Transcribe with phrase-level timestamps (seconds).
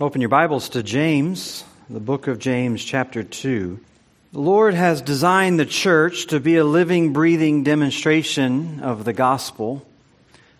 [0.00, 3.78] Open your Bibles to James, the book of James, chapter 2.
[4.32, 9.86] The Lord has designed the church to be a living, breathing demonstration of the gospel,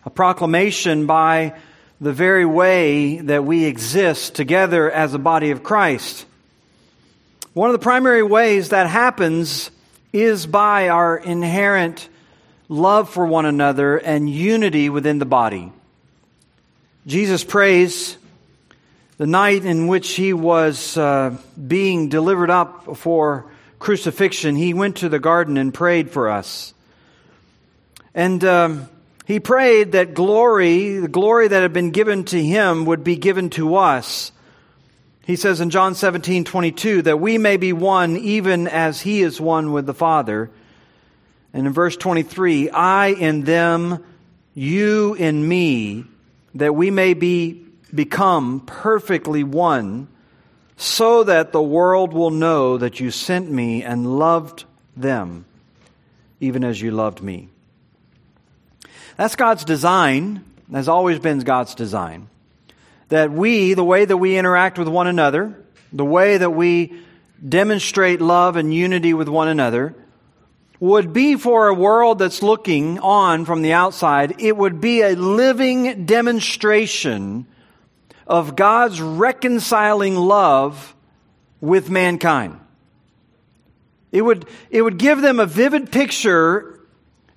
[0.04, 1.58] a proclamation by
[2.00, 6.26] the very way that we exist together as a body of Christ.
[7.54, 9.72] One of the primary ways that happens
[10.12, 12.08] is by our inherent
[12.68, 15.72] love for one another and unity within the body.
[17.04, 18.16] Jesus prays
[19.16, 21.36] the night in which he was uh,
[21.68, 23.46] being delivered up for
[23.78, 26.74] crucifixion, he went to the garden and prayed for us.
[28.14, 28.88] And um,
[29.24, 33.50] he prayed that glory, the glory that had been given to him, would be given
[33.50, 34.32] to us.
[35.26, 39.40] He says in John 17, 22, that we may be one even as he is
[39.40, 40.50] one with the Father.
[41.52, 44.04] And in verse 23, I in them,
[44.54, 46.04] you in me,
[46.56, 47.63] that we may be
[47.94, 50.08] become perfectly one,
[50.76, 54.64] so that the world will know that you sent me and loved
[54.96, 55.44] them,
[56.40, 57.48] even as you loved me.
[59.16, 62.28] That's God's design, has always been God's design.
[63.08, 65.56] That we, the way that we interact with one another,
[65.92, 67.00] the way that we
[67.46, 69.94] demonstrate love and unity with one another,
[70.80, 75.14] would be for a world that's looking on from the outside, it would be a
[75.14, 77.46] living demonstration
[78.26, 80.94] of God's reconciling love
[81.60, 82.60] with mankind.
[84.12, 86.80] It would, it would give them a vivid picture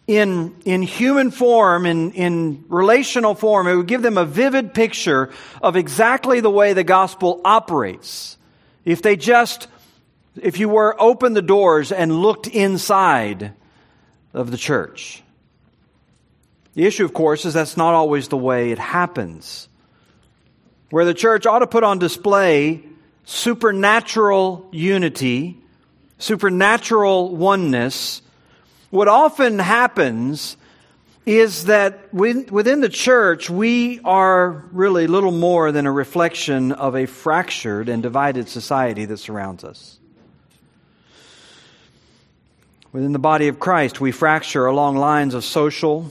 [0.05, 3.67] in, in human form, in, in relational form.
[3.67, 8.37] It would give them a vivid picture of exactly the way the gospel operates.
[8.85, 9.67] If they just,
[10.41, 13.53] if you were opened the doors and looked inside
[14.33, 15.23] of the church.
[16.75, 19.67] The issue, of course, is that's not always the way it happens
[20.89, 22.83] where the church ought to put on display
[23.25, 25.57] supernatural unity,
[26.17, 28.21] supernatural oneness,
[28.89, 30.55] what often happens
[31.25, 37.05] is that within the church, we are really little more than a reflection of a
[37.05, 39.99] fractured and divided society that surrounds us.
[42.93, 46.09] Within the body of Christ, we fracture along lines of social,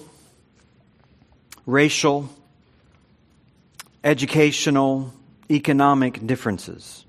[1.64, 2.28] racial,
[4.06, 5.12] educational,
[5.50, 7.05] economic differences.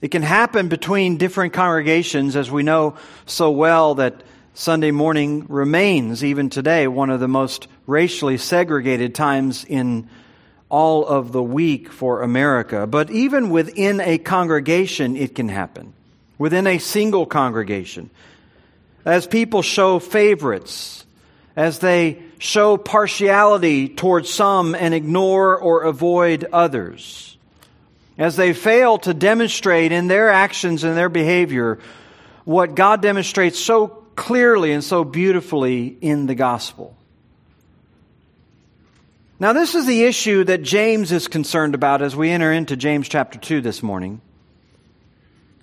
[0.00, 2.96] It can happen between different congregations, as we know
[3.26, 4.24] so well that
[4.54, 10.10] Sunday morning remains, even today, one of the most racially segregated times in
[10.68, 12.84] all of the week for America.
[12.88, 15.92] But even within a congregation, it can happen.
[16.38, 18.10] Within a single congregation.
[19.04, 21.06] As people show favorites,
[21.54, 27.36] as they show partiality towards some and ignore or avoid others.
[28.16, 31.78] As they fail to demonstrate in their actions and their behavior
[32.44, 36.96] what God demonstrates so clearly and so beautifully in the gospel.
[39.40, 43.08] Now, this is the issue that James is concerned about as we enter into James
[43.08, 44.20] chapter 2 this morning.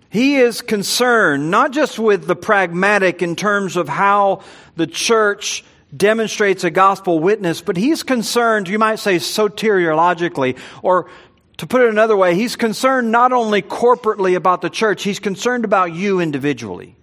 [0.09, 4.43] He is concerned not just with the pragmatic in terms of how
[4.77, 11.09] the church demonstrates a gospel witness, but he's concerned, you might say soteriologically, or
[11.57, 15.63] to put it another way, he's concerned not only corporately about the church, he's concerned
[15.63, 16.95] about you individually.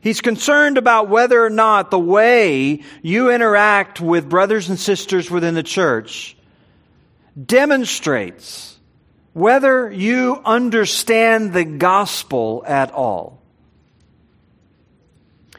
[0.00, 5.54] He's concerned about whether or not the way you interact with brothers and sisters within
[5.54, 6.36] the church
[7.44, 8.78] demonstrates
[9.32, 13.42] whether you understand the gospel at all.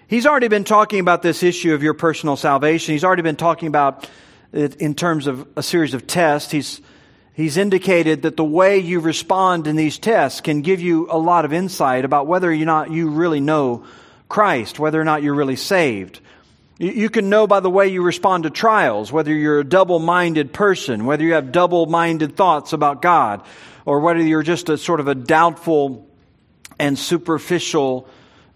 [0.09, 2.93] He's already been talking about this issue of your personal salvation.
[2.93, 4.09] He's already been talking about
[4.53, 6.49] it in terms of a series of tests.
[6.49, 6.79] He's,
[7.33, 11.43] he's indicated that the way you respond in these tests can give you a lot
[11.43, 13.85] of insight about whether or not you really know
[14.29, 16.21] Christ, whether or not you're really saved.
[16.79, 20.53] You can know by the way you respond to trials, whether you're a double minded
[20.53, 23.43] person, whether you have double minded thoughts about God,
[23.83, 26.07] or whether you're just a sort of a doubtful
[26.79, 28.07] and superficial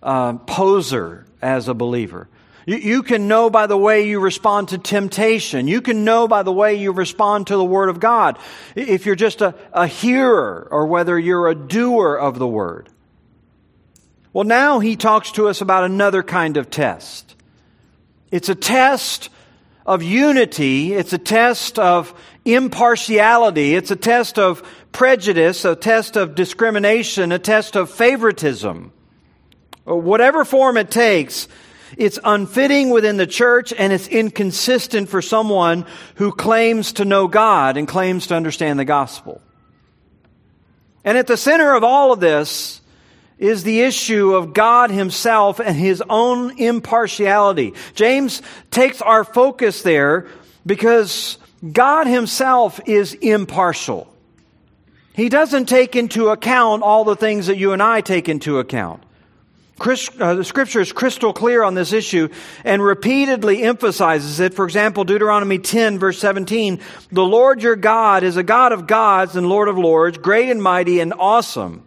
[0.02, 2.28] uh, poser as a believer.
[2.68, 5.68] You, can know by the way you respond to temptation.
[5.68, 8.38] You can know by the way you respond to the Word of God.
[8.76, 12.90] If you're just a, a hearer or whether you're a doer of the Word.
[14.32, 17.36] Well, now he talks to us about another kind of test.
[18.30, 19.30] It's a test
[19.86, 20.94] of unity.
[20.94, 22.14] It's a test of
[22.46, 23.76] impartiality.
[23.76, 24.62] It's a test of
[24.92, 28.94] prejudice, a test of discrimination, a test of favoritism
[29.98, 31.48] whatever form it takes,
[31.98, 35.86] It's unfitting within the church and it's inconsistent for someone
[36.16, 39.42] who claims to know God and claims to understand the gospel.
[41.04, 42.82] And at the center of all of this
[43.40, 47.74] is the issue of God himself and his own impartiality.
[47.96, 50.28] James takes our focus there
[50.66, 51.40] because
[51.72, 54.08] God himself is impartial.
[55.14, 59.04] He doesn't take into account all the things that you and I take into account.
[59.82, 62.30] Uh, the scripture is crystal clear on this issue
[62.64, 64.54] and repeatedly emphasizes it.
[64.54, 66.80] For example, Deuteronomy 10 verse 17,
[67.12, 70.62] the Lord your God is a God of gods and Lord of lords, great and
[70.62, 71.84] mighty and awesome,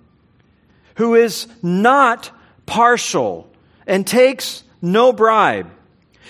[0.97, 2.31] who is not
[2.67, 3.49] partial
[3.87, 5.71] and takes no bribe.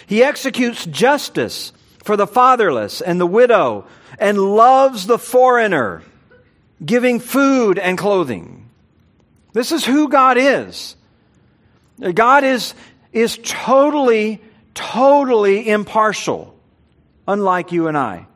[0.06, 1.72] He executes justice
[2.02, 3.86] for the fatherless and the widow
[4.18, 6.02] and loves the foreigner,
[6.84, 8.68] giving food and clothing.
[9.54, 10.96] This is who God is.
[12.00, 12.74] God is,
[13.12, 14.42] is totally,
[14.74, 16.54] totally impartial,
[17.26, 18.26] unlike you and I.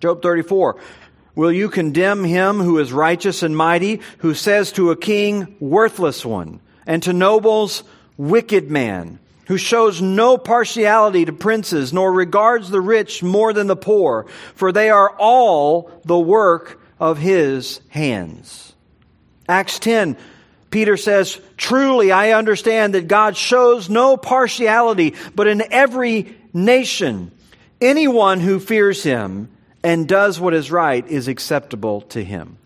[0.00, 0.78] Job 34.
[1.34, 6.26] Will you condemn him who is righteous and mighty, who says to a king, worthless
[6.26, 7.84] one, and to nobles,
[8.16, 13.76] wicked man, who shows no partiality to princes, nor regards the rich more than the
[13.76, 14.26] poor,
[14.56, 18.74] for they are all the work of his hands.
[19.48, 20.16] Acts 10,
[20.70, 27.30] Peter says, Truly I understand that God shows no partiality, but in every nation,
[27.80, 29.48] anyone who fears him
[29.82, 32.58] and does what is right is acceptable to him.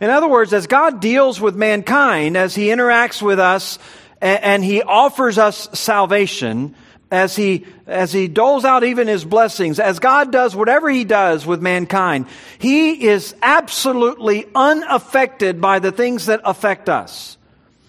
[0.00, 3.78] In other words, as God deals with mankind, as he interacts with us,
[4.20, 6.74] and he offers us salvation,
[7.10, 11.46] as he, as he doles out even his blessings, as God does whatever he does
[11.46, 12.26] with mankind,
[12.58, 17.38] he is absolutely unaffected by the things that affect us.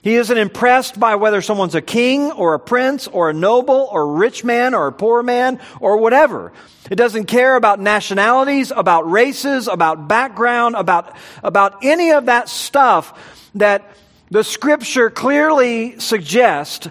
[0.02, 4.04] He isn't impressed by whether someone's a king or a prince or a noble or
[4.04, 6.54] a rich man or a poor man or whatever.
[6.90, 13.50] It doesn't care about nationalities, about races, about background, about, about any of that stuff
[13.56, 13.92] that
[14.32, 16.88] the scripture clearly suggests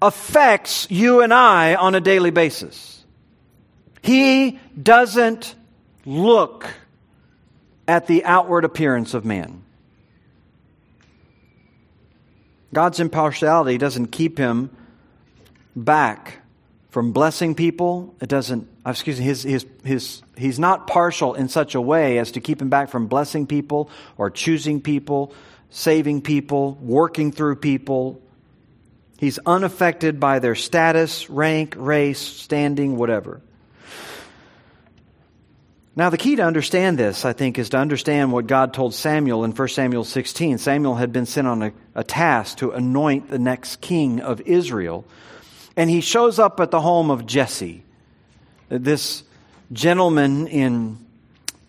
[0.00, 3.04] affects you and I on a daily basis.
[4.02, 5.54] He doesn't
[6.06, 6.66] look
[7.86, 9.62] at the outward appearance of man.
[12.72, 14.70] God's impartiality doesn't keep him
[15.74, 16.38] back
[16.90, 18.14] from blessing people.
[18.20, 22.18] It doesn't, uh, excuse me, his, his, his, he's not partial in such a way
[22.18, 25.32] as to keep him back from blessing people or choosing people,
[25.70, 28.20] saving people, working through people,
[29.18, 33.42] He's unaffected by their status, rank, race, standing, whatever.
[35.96, 39.42] Now, the key to understand this, I think, is to understand what God told Samuel
[39.42, 40.58] in 1 Samuel 16.
[40.58, 45.04] Samuel had been sent on a, a, task to anoint the next king of Israel.
[45.76, 47.82] And he shows up at the home of Jesse,
[48.68, 49.24] this
[49.72, 51.04] gentleman in,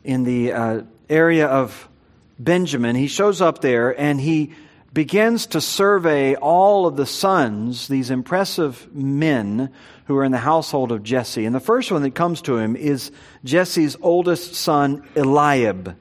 [0.04, 1.90] in the uh, area of
[2.38, 2.96] Benjamin.
[2.96, 4.54] He shows up there and he
[4.94, 9.71] begins to survey all of the sons, these impressive men
[10.06, 11.45] who are in the household of Jesse.
[11.45, 13.12] And the first one that comes to him is
[13.44, 15.95] Jesse's oldest son, Eliab.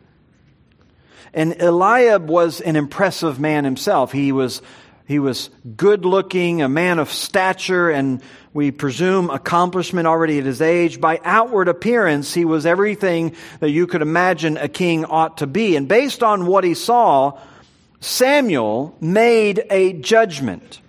[1.34, 4.12] And Eliab was an impressive man himself.
[4.12, 4.62] He was,
[5.06, 8.22] he was good looking, a man of stature, and
[8.54, 11.00] we presume accomplishment already at his age.
[11.00, 15.76] By outward appearance, he was everything that you could imagine a king ought to be.
[15.76, 17.38] And based on what he saw,
[18.00, 20.80] Samuel made a judgment.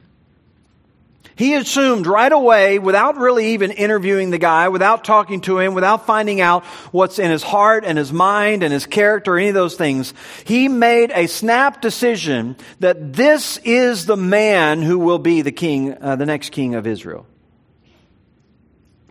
[1.35, 6.05] He assumed right away, without really even interviewing the guy, without talking to him, without
[6.05, 9.77] finding out what's in his heart and his mind and his character, any of those
[9.77, 10.13] things,
[10.43, 15.95] he made a snap decision that this is the man who will be the king,
[16.01, 17.25] uh, the next king of Israel.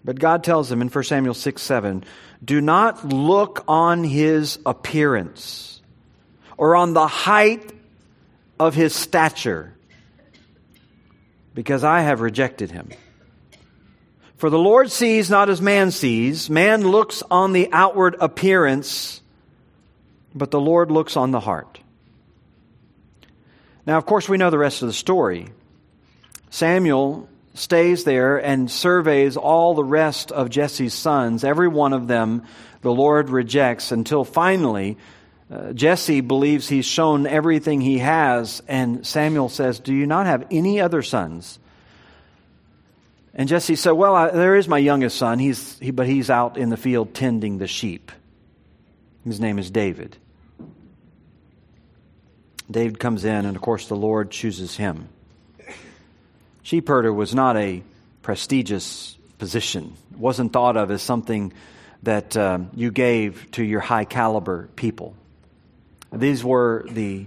[0.04, 2.04] But God tells him in 1 Samuel 6 7,
[2.44, 5.80] do not look on his appearance
[6.58, 7.72] or on the height
[8.58, 9.74] of his stature,
[11.54, 12.90] because I have rejected him.
[14.36, 16.48] For the Lord sees not as man sees.
[16.48, 19.20] Man looks on the outward appearance,
[20.34, 21.80] but the Lord looks on the heart.
[23.84, 25.48] Now, of course, we know the rest of the story.
[26.50, 31.42] Samuel stays there and surveys all the rest of Jesse's sons.
[31.42, 32.44] Every one of them
[32.80, 34.96] the Lord rejects until finally
[35.50, 40.46] uh, Jesse believes he's shown everything he has, and Samuel says, Do you not have
[40.50, 41.58] any other sons?
[43.34, 46.58] And Jesse said, Well, I, there is my youngest son, he's, he, but he's out
[46.58, 48.12] in the field tending the sheep.
[49.24, 50.16] His name is David.
[52.70, 55.08] David comes in, and of course, the Lord chooses him.
[56.62, 57.82] Sheep herder was not a
[58.20, 59.94] prestigious position.
[60.12, 61.54] It wasn't thought of as something
[62.02, 65.14] that um, you gave to your high caliber people.
[66.12, 67.26] These were the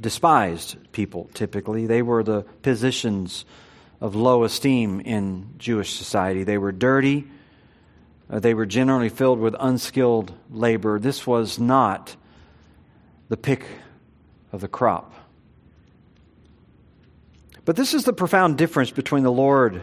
[0.00, 1.86] despised people, typically.
[1.86, 3.44] They were the positions
[4.00, 6.42] of low esteem in Jewish society.
[6.42, 7.24] They were dirty,
[8.28, 10.98] uh, they were generally filled with unskilled labor.
[10.98, 12.16] This was not
[13.28, 13.64] the pick
[14.52, 15.14] of the crop.
[17.64, 19.82] But this is the profound difference between the Lord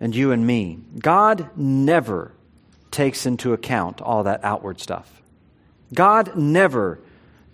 [0.00, 0.78] and you and me.
[0.98, 2.32] God never
[2.90, 5.21] takes into account all that outward stuff.
[5.92, 6.98] God never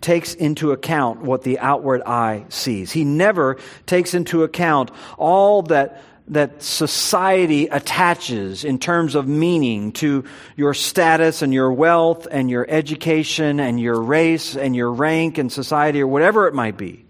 [0.00, 2.92] takes into account what the outward eye sees.
[2.92, 10.24] He never takes into account all that that society attaches in terms of meaning to
[10.56, 15.48] your status and your wealth and your education and your race and your rank in
[15.50, 17.04] society or whatever it might be.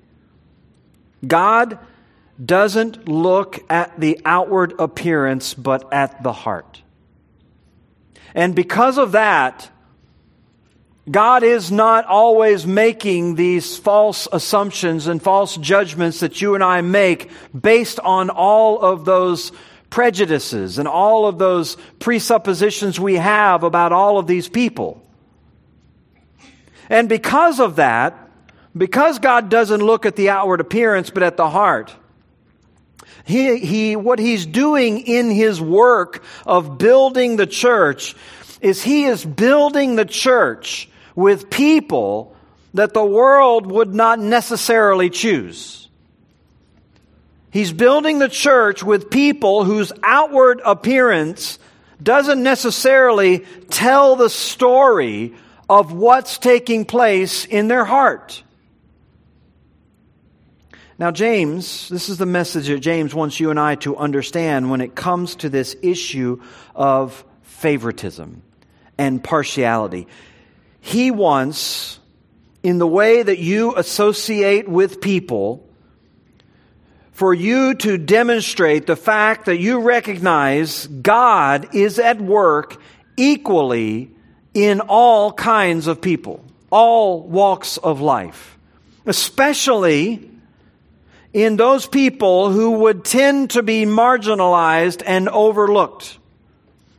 [1.26, 1.78] God
[2.42, 6.82] doesn't look at the outward appearance but at the heart.
[8.34, 9.68] And because of that,
[11.10, 16.80] God is not always making these false assumptions and false judgments that you and I
[16.80, 19.52] make based on all of those
[19.90, 25.02] prejudices and all of those presuppositions we have about all of these people.
[26.90, 28.30] And because of that,
[28.76, 31.94] because God doesn't look at the outward appearance but at the heart,
[33.24, 38.14] he, he, what he's doing in his work of building the church
[38.60, 40.88] is he is building the church
[41.18, 42.32] with people
[42.74, 45.88] that the world would not necessarily choose.
[47.50, 51.58] He's building the church with people whose outward appearance
[52.00, 55.34] doesn't necessarily tell the story
[55.68, 58.44] of what's taking place in their heart.
[61.00, 64.80] Now, James, this is the message that James wants you and I to understand when
[64.80, 66.40] it comes to this issue
[66.76, 68.44] of favoritism
[68.96, 70.06] and partiality.
[70.88, 71.98] He wants,
[72.62, 75.68] in the way that you associate with people,
[77.12, 82.80] for you to demonstrate the fact that you recognize God is at work
[83.18, 84.12] equally
[84.54, 88.56] in all kinds of people, all walks of life,
[89.04, 90.30] especially
[91.34, 96.16] in those people who would tend to be marginalized and overlooked,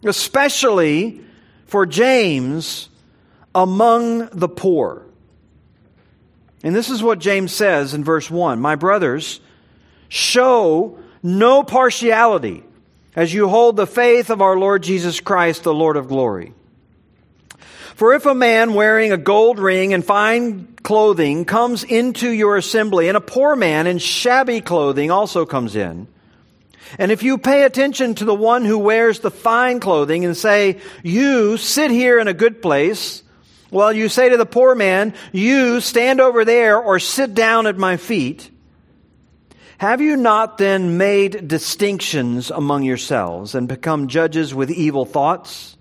[0.04, 1.22] especially
[1.66, 2.89] for James
[3.64, 5.06] among the poor.
[6.64, 9.40] And this is what James says in verse 1 My brothers,
[10.08, 12.64] show no partiality
[13.16, 16.54] as you hold the faith of our Lord Jesus Christ, the Lord of glory.
[17.96, 23.10] For if a man wearing a gold ring and fine clothing comes into your assembly,
[23.10, 26.08] and a poor man in shabby clothing also comes in,
[26.98, 30.80] and if you pay attention to the one who wears the fine clothing and say,
[31.04, 33.22] You sit here in a good place,
[33.72, 37.78] well, you say to the poor man, You stand over there or sit down at
[37.78, 38.50] my feet.
[39.78, 45.78] Have you not then made distinctions among yourselves and become judges with evil thoughts?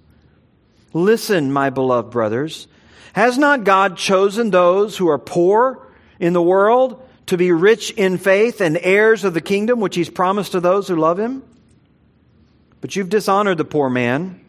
[0.93, 2.69] Listen, my beloved brothers.
[3.13, 5.85] Has not God chosen those who are poor
[6.21, 10.11] in the world to be rich in faith and heirs of the kingdom which he's
[10.11, 11.43] promised to those who love him?
[12.81, 14.45] But you've dishonored the poor man.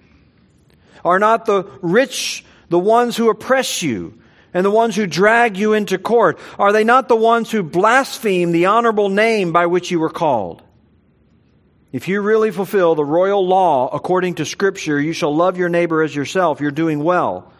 [1.04, 4.20] Are not the rich the ones who oppress you
[4.54, 6.40] and the ones who drag you into court?
[6.58, 10.64] Are they not the ones who blaspheme the honorable name by which you were called?
[11.92, 16.04] If you really fulfill the royal law according to Scripture, you shall love your neighbor
[16.04, 17.52] as yourself, you're doing well.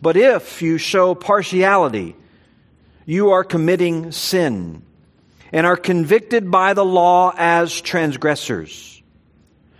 [0.00, 2.14] But if you show partiality,
[3.06, 4.82] you are committing sin
[5.52, 9.02] and are convicted by the law as transgressors.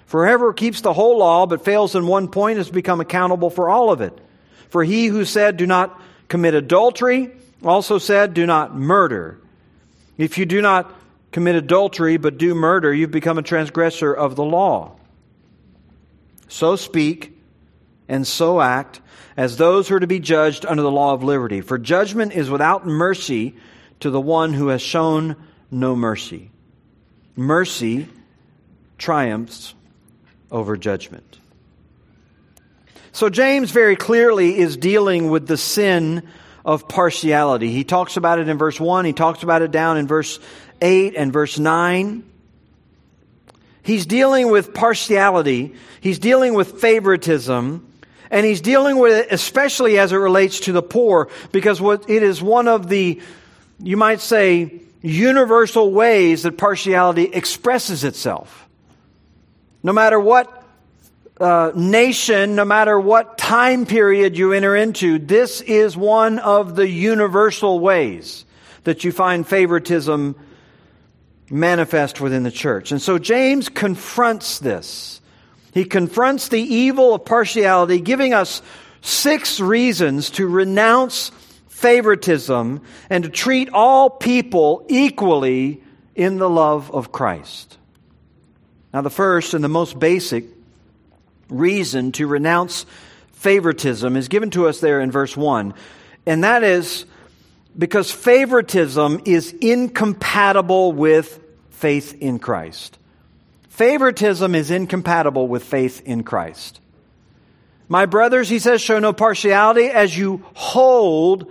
[0.07, 3.69] For whoever keeps the whole law but fails in one point has become accountable for
[3.69, 4.19] all of it.
[4.69, 7.31] For he who said, Do not commit adultery,
[7.65, 9.39] also said, Do not murder.
[10.17, 10.93] If you do not
[11.33, 14.97] commit adultery but do murder, you've become a transgressor of the law.
[16.49, 17.39] So speak
[18.09, 19.01] and so act
[19.37, 21.61] as those who are to be judged under the law of liberty.
[21.61, 23.55] For judgment is without mercy
[24.01, 25.37] to the one who has shown
[25.71, 26.51] no mercy.
[27.37, 28.09] Mercy
[28.97, 29.75] triumphs
[30.51, 31.39] over judgment.
[33.19, 36.23] So, James very clearly is dealing with the sin
[36.65, 37.73] of partiality.
[37.73, 40.39] He talks about it in verse 1, he talks about it down in verse
[40.81, 42.23] 8 and verse 9.
[43.83, 47.93] He's dealing with partiality, he's dealing with favoritism,
[48.31, 52.23] and he's dealing with it especially as it relates to the poor, because what it
[52.23, 53.21] is one of the,
[53.83, 58.69] you might say, universal ways that partiality expresses itself.
[59.83, 60.58] No matter what
[61.41, 66.89] uh, nation, no matter what time period you enter into, this is one of the
[66.89, 68.45] universal ways
[68.85, 70.35] that you find favoritism
[71.51, 72.93] manifest within the church.
[72.93, 75.21] And so James confronts this.
[75.73, 78.63] He confronts the evil of partiality, giving us
[79.01, 81.31] six reasons to renounce
[81.69, 85.83] favoritism and to treat all people equally
[86.15, 87.79] in the love of Christ.
[88.93, 90.45] Now, the first and the most basic
[91.49, 92.87] reason to renounce
[93.33, 95.75] favoritism is given to us there in verse 1,
[96.27, 97.07] and that is
[97.77, 101.41] because favoritism is incompatible with
[101.71, 102.99] faith in Christ.
[103.69, 106.81] Favoritism is incompatible with faith in Christ.
[107.89, 111.51] My brothers, he says, show no partiality as you hold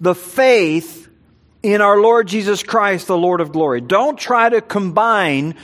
[0.00, 1.08] the faith
[1.62, 3.80] in our Lord Jesus Christ, the Lord of glory.
[3.80, 5.54] Don't try to combine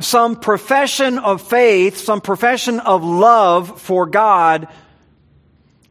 [0.00, 4.68] some profession of faith, some profession of love for God,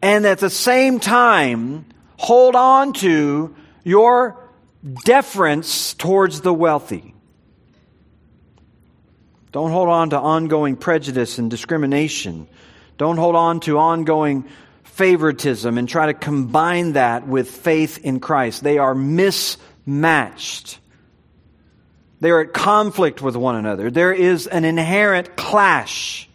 [0.01, 1.85] and at the same time
[2.17, 4.37] hold on to your
[5.05, 7.13] deference towards the wealthy.
[9.51, 12.47] Don't hold on to ongoing prejudice and discrimination.
[12.97, 14.45] Don't hold on to ongoing
[14.83, 18.63] favoritism and try to combine that with faith in Christ.
[18.63, 20.78] They are mismatched.
[22.19, 23.89] They are at conflict with one another.
[23.89, 26.27] There is an inherent clash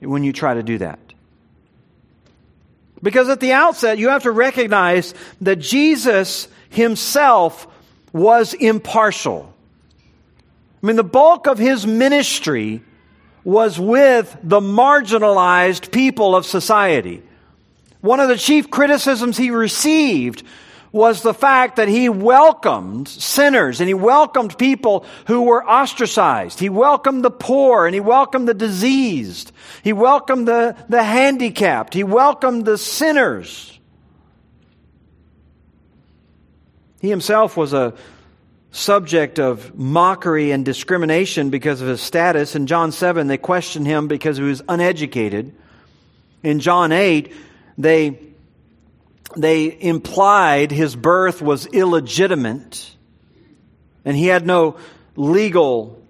[0.00, 0.98] when you try to do that.
[3.02, 7.66] Because at the outset, you have to recognize that Jesus himself
[8.12, 9.52] was impartial.
[10.82, 12.82] I mean, the bulk of his ministry
[13.44, 17.22] was with the marginalized people of society.
[18.00, 20.44] One of the chief criticisms he received
[20.92, 26.60] was the fact that he welcomed sinners and he welcomed people who were ostracized.
[26.60, 29.52] He welcomed the poor and he welcomed the diseased.
[29.82, 31.94] He welcomed the, the handicapped.
[31.94, 33.80] He welcomed the sinners.
[37.00, 37.94] He himself was a
[38.70, 42.54] subject of mockery and discrimination because of his status.
[42.54, 45.54] In John 7, they questioned him because he was uneducated.
[46.42, 47.32] In John 8,
[47.78, 48.18] they
[49.36, 52.92] they implied his birth was illegitimate
[54.04, 54.76] and he had no
[55.16, 56.02] legal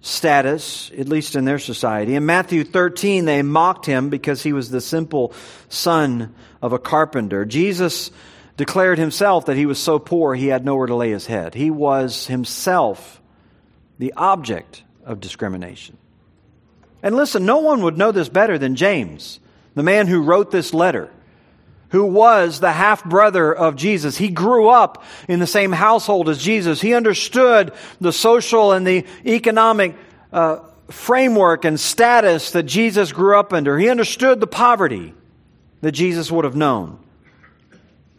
[0.00, 2.14] status, at least in their society.
[2.14, 5.32] In Matthew 13, they mocked him because he was the simple
[5.68, 7.44] son of a carpenter.
[7.46, 8.10] Jesus
[8.56, 11.54] declared himself that he was so poor he had nowhere to lay his head.
[11.54, 13.20] He was himself
[13.98, 15.96] the object of discrimination.
[17.02, 19.40] And listen, no one would know this better than James,
[19.74, 21.10] the man who wrote this letter
[21.94, 24.16] who was the half brother of Jesus.
[24.16, 26.80] He grew up in the same household as Jesus.
[26.80, 29.94] He understood the social and the economic
[30.32, 30.58] uh,
[30.90, 33.78] framework and status that Jesus grew up under.
[33.78, 35.14] He understood the poverty
[35.82, 36.98] that Jesus would have known,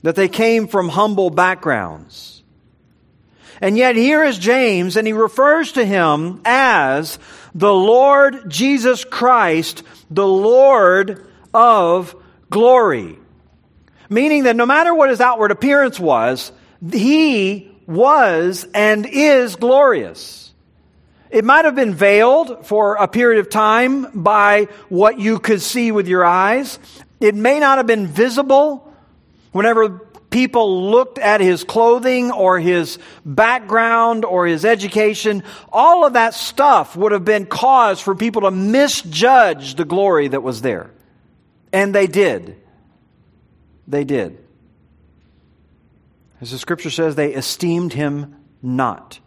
[0.04, 2.44] that they came from humble backgrounds.
[3.60, 7.20] And yet here is James, and he refers to him as
[7.54, 12.16] the Lord Jesus Christ, the Lord of
[12.50, 13.18] glory.
[14.10, 16.52] Meaning that no matter what his outward appearance was,
[16.92, 20.54] he was and is glorious.
[21.30, 25.92] It might have been veiled for a period of time by what you could see
[25.92, 26.80] with your eyes.
[27.20, 28.94] It may not have been visible
[29.52, 29.90] whenever
[30.30, 35.44] people looked at his clothing or his background or his education.
[35.72, 40.44] All of that stuff would have been cause for people to misjudge the glory that
[40.44, 40.92] was there.
[41.72, 42.62] And they did.
[43.88, 44.38] They did.
[46.42, 49.20] As the scripture says, they esteemed him not.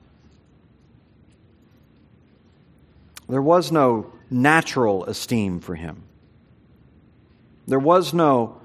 [3.29, 6.03] There was no natural esteem for him.
[7.67, 8.61] There was no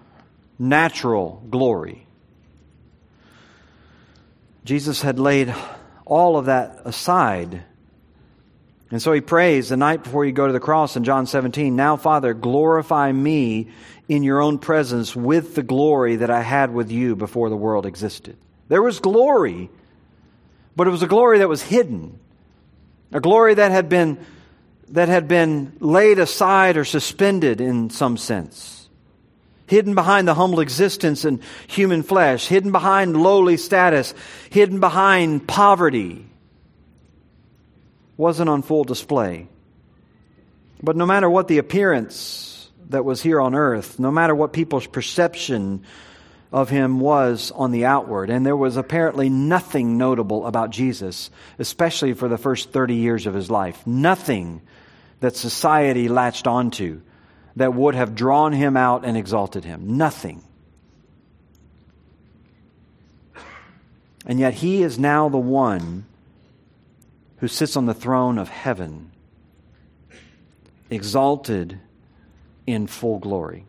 [0.57, 2.05] natural glory.
[4.63, 5.53] Jesus had laid
[6.05, 7.63] all of that aside.
[8.91, 11.75] And so he prays the night before you go to the cross in John 17
[11.75, 13.69] Now, Father, glorify me
[14.07, 17.85] in your own presence with the glory that I had with you before the world
[17.85, 18.37] existed.
[18.67, 19.69] There was glory,
[20.75, 22.19] but it was a glory that was hidden,
[23.11, 24.23] a glory that had been,
[24.89, 28.89] that had been laid aside or suspended in some sense.
[29.67, 34.13] Hidden behind the humble existence in human flesh, hidden behind lowly status,
[34.49, 36.25] hidden behind poverty,
[38.17, 39.47] wasn't on full display.
[40.81, 42.52] But no matter what the appearance
[42.93, 45.83] that was here on earth, no matter what people's perception
[46.51, 52.13] of him was on the outward, and there was apparently nothing notable about Jesus, especially
[52.13, 53.85] for the first 30 years of his life.
[53.87, 54.61] Nothing
[55.19, 57.01] that society latched onto
[57.55, 59.97] that would have drawn him out and exalted him.
[59.97, 60.43] Nothing.
[64.27, 66.05] And yet he is now the one
[67.37, 69.11] who sits on the throne of heaven,
[70.91, 71.79] exalted
[72.65, 73.65] in full glory.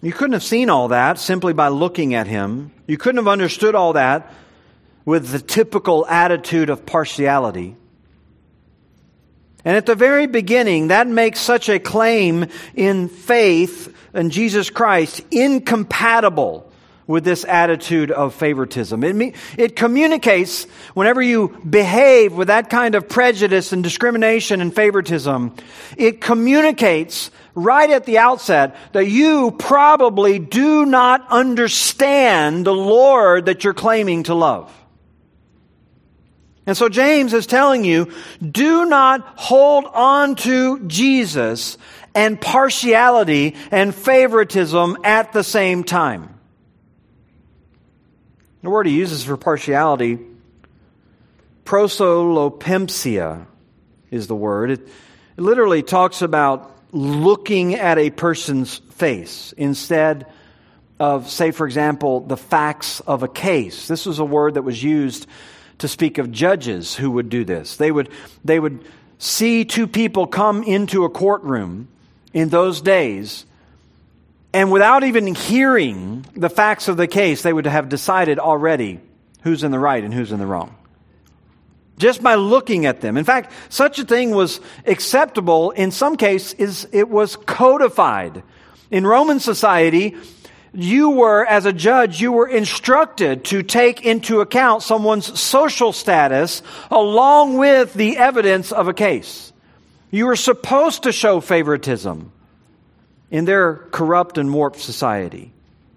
[0.00, 2.72] You couldn't have seen all that simply by looking at him.
[2.88, 4.32] You couldn't have understood all that
[5.04, 7.76] with the typical attitude of partiality.
[9.64, 15.20] And at the very beginning, that makes such a claim in faith in Jesus Christ
[15.30, 16.71] incompatible
[17.06, 19.02] with this attitude of favoritism.
[19.02, 25.54] It, it communicates whenever you behave with that kind of prejudice and discrimination and favoritism,
[25.96, 33.64] it communicates right at the outset that you probably do not understand the Lord that
[33.64, 34.72] you're claiming to love.
[36.64, 41.76] And so James is telling you, do not hold on to Jesus
[42.14, 46.31] and partiality and favoritism at the same time.
[48.62, 50.20] The word he uses for partiality,
[51.64, 53.46] prosopolempsia
[54.10, 54.70] is the word.
[54.70, 54.80] It,
[55.36, 60.26] it literally talks about looking at a person's face instead
[61.00, 63.88] of, say, for example, the facts of a case.
[63.88, 65.26] This was a word that was used
[65.78, 67.74] to speak of judges who would do this.
[67.76, 68.10] They would,
[68.44, 68.84] they would
[69.18, 71.88] see two people come into a courtroom
[72.32, 73.44] in those days
[74.52, 79.00] and without even hearing the facts of the case, they would have decided already
[79.42, 80.76] who's in the right and who's in the wrong.
[81.98, 83.16] Just by looking at them.
[83.16, 85.70] In fact, such a thing was acceptable.
[85.70, 88.42] In some cases, it was codified.
[88.90, 90.16] In Roman society,
[90.74, 96.62] you were, as a judge, you were instructed to take into account someone's social status
[96.90, 99.52] along with the evidence of a case.
[100.10, 102.31] You were supposed to show favoritism
[103.32, 105.50] in their corrupt and warped society.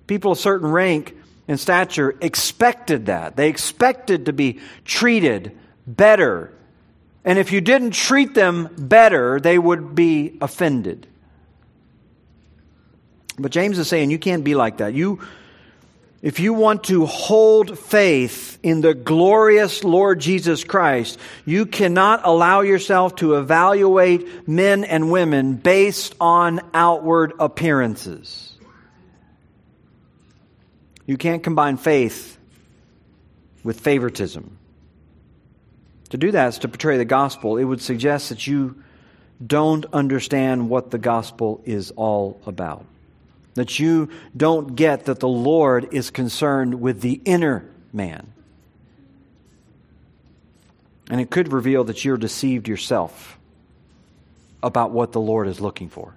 [0.07, 1.15] People of certain rank
[1.47, 3.35] and stature expected that.
[3.35, 6.51] They expected to be treated better.
[7.25, 11.07] And if you didn't treat them better, they would be offended.
[13.37, 14.93] But James is saying you can't be like that.
[14.93, 15.19] You
[16.25, 22.61] if you want to hold faith in the glorious Lord Jesus Christ, you cannot allow
[22.61, 28.57] yourself to evaluate men and women based on outward appearances.
[31.05, 32.39] You can't combine faith
[33.63, 34.57] with favoritism.
[36.09, 37.57] To do that is to portray the gospel.
[37.57, 38.81] It would suggest that you
[39.45, 42.87] don't understand what the gospel is all about
[43.55, 48.31] that you don't get that the Lord is concerned with the inner man.
[51.09, 53.37] And it could reveal that you're deceived yourself
[54.61, 56.13] about what the Lord is looking for.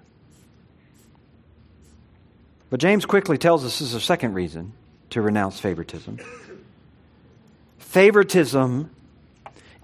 [2.69, 4.73] But James quickly tells us this is a second reason
[5.11, 6.19] to renounce favoritism.
[7.79, 8.91] Favoritism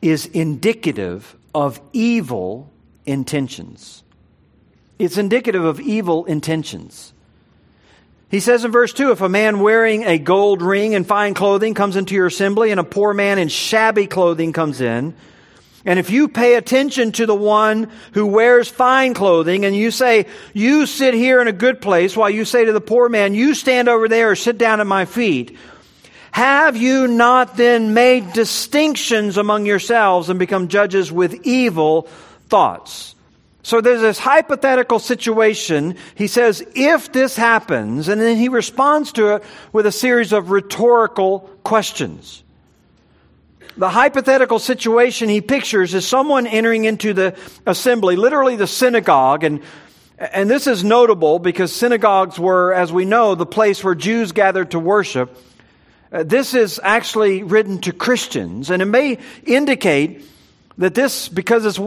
[0.02, 2.70] is indicative of evil
[3.06, 4.04] intentions.
[5.00, 7.14] It's indicative of evil intentions.
[8.30, 11.74] He says in verse 2 if a man wearing a gold ring and fine clothing
[11.74, 15.14] comes into your assembly, and a poor man in shabby clothing comes in,
[15.86, 20.26] and if you pay attention to the one who wears fine clothing and you say,
[20.52, 23.54] you sit here in a good place while you say to the poor man, you
[23.54, 25.56] stand over there or sit down at my feet,
[26.32, 32.10] have you not then made distinctions among yourselves and become judges with evil
[32.50, 33.15] thoughts?
[33.66, 35.96] So there's this hypothetical situation.
[36.14, 40.52] He says, if this happens, and then he responds to it with a series of
[40.52, 42.44] rhetorical questions.
[43.76, 49.64] The hypothetical situation he pictures is someone entering into the assembly, literally the synagogue, and
[50.20, 54.72] and this is notable because synagogues were, as we know, the place where Jews gathered
[54.72, 55.36] to worship.
[56.12, 60.24] Uh, this is actually written to Christians, and it may indicate
[60.78, 61.80] that this, because it's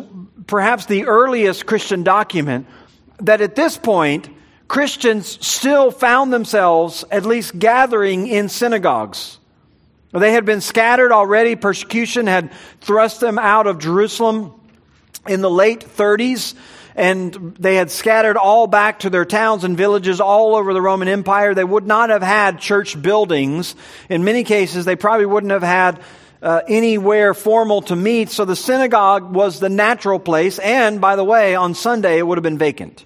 [0.47, 2.67] perhaps the earliest Christian document,
[3.21, 4.29] that at this point,
[4.67, 9.39] Christians still found themselves at least gathering in synagogues.
[10.13, 11.55] They had been scattered already.
[11.57, 14.55] Persecution had thrust them out of Jerusalem
[15.27, 16.55] in the late 30s,
[16.95, 21.09] and they had scattered all back to their towns and villages all over the Roman
[21.09, 21.55] Empire.
[21.55, 23.75] They would not have had church buildings.
[24.09, 26.01] In many cases, they probably wouldn't have had
[26.43, 31.25] uh, anywhere formal to meet, so the synagogue was the natural place, and by the
[31.25, 33.05] way, on Sunday it would have been vacant.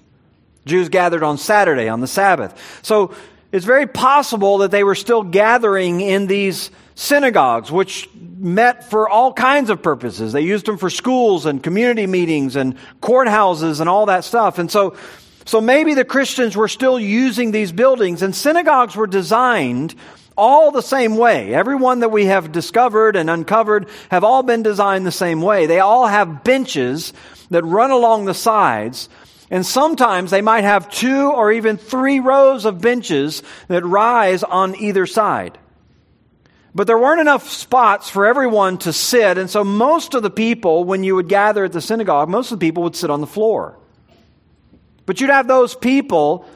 [0.65, 2.79] Jews gathered on Saturday, on the Sabbath.
[2.83, 3.13] So
[3.51, 9.33] it's very possible that they were still gathering in these synagogues, which met for all
[9.33, 10.33] kinds of purposes.
[10.33, 14.59] They used them for schools and community meetings and courthouses and all that stuff.
[14.59, 14.95] And so,
[15.45, 19.95] so maybe the Christians were still using these buildings and synagogues were designed
[20.37, 21.53] all the same way.
[21.53, 25.65] Everyone that we have discovered and uncovered have all been designed the same way.
[25.65, 27.13] They all have benches
[27.49, 29.09] that run along the sides.
[29.49, 34.75] And sometimes they might have two or even three rows of benches that rise on
[34.75, 35.57] either side.
[36.75, 40.85] But there weren't enough spots for everyone to sit, and so most of the people,
[40.85, 43.27] when you would gather at the synagogue, most of the people would sit on the
[43.27, 43.77] floor.
[45.05, 46.47] But you'd have those people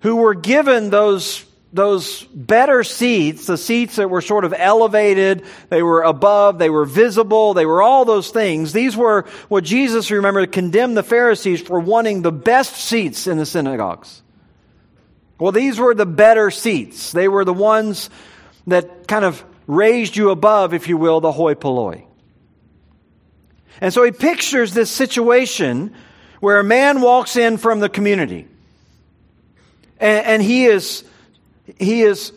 [0.00, 1.44] who were given those,
[1.74, 6.84] those better seats, the seats that were sort of elevated, they were above, they were
[6.84, 8.72] visible, they were all those things.
[8.72, 13.44] These were what Jesus, remember, condemned the Pharisees for wanting the best seats in the
[13.44, 14.22] synagogues.
[15.40, 17.10] Well, these were the better seats.
[17.10, 18.08] They were the ones
[18.68, 22.04] that kind of raised you above, if you will, the hoi polloi.
[23.80, 25.92] And so he pictures this situation
[26.38, 28.46] where a man walks in from the community.
[29.98, 31.02] And, and he is,
[31.78, 32.32] he is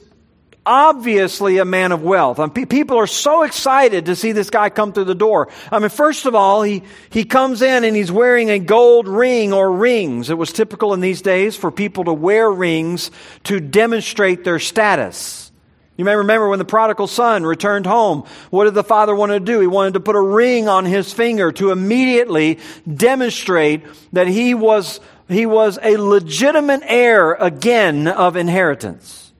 [0.67, 2.39] obviously a man of wealth.
[2.39, 5.47] Um, mean, people are so excited to see this guy come through the door.
[5.71, 9.53] I mean, first of all, he, he comes in and he's wearing a gold ring
[9.53, 10.29] or rings.
[10.29, 13.11] It was typical in these days for people to wear rings
[13.45, 15.51] to demonstrate their status.
[15.95, 18.25] You may remember when the prodigal son returned home.
[18.51, 19.59] What did the father want to do?
[19.59, 22.59] He wanted to put a ring on his finger to immediately
[22.91, 29.31] demonstrate that he was, he was a legitimate heir again of inheritance.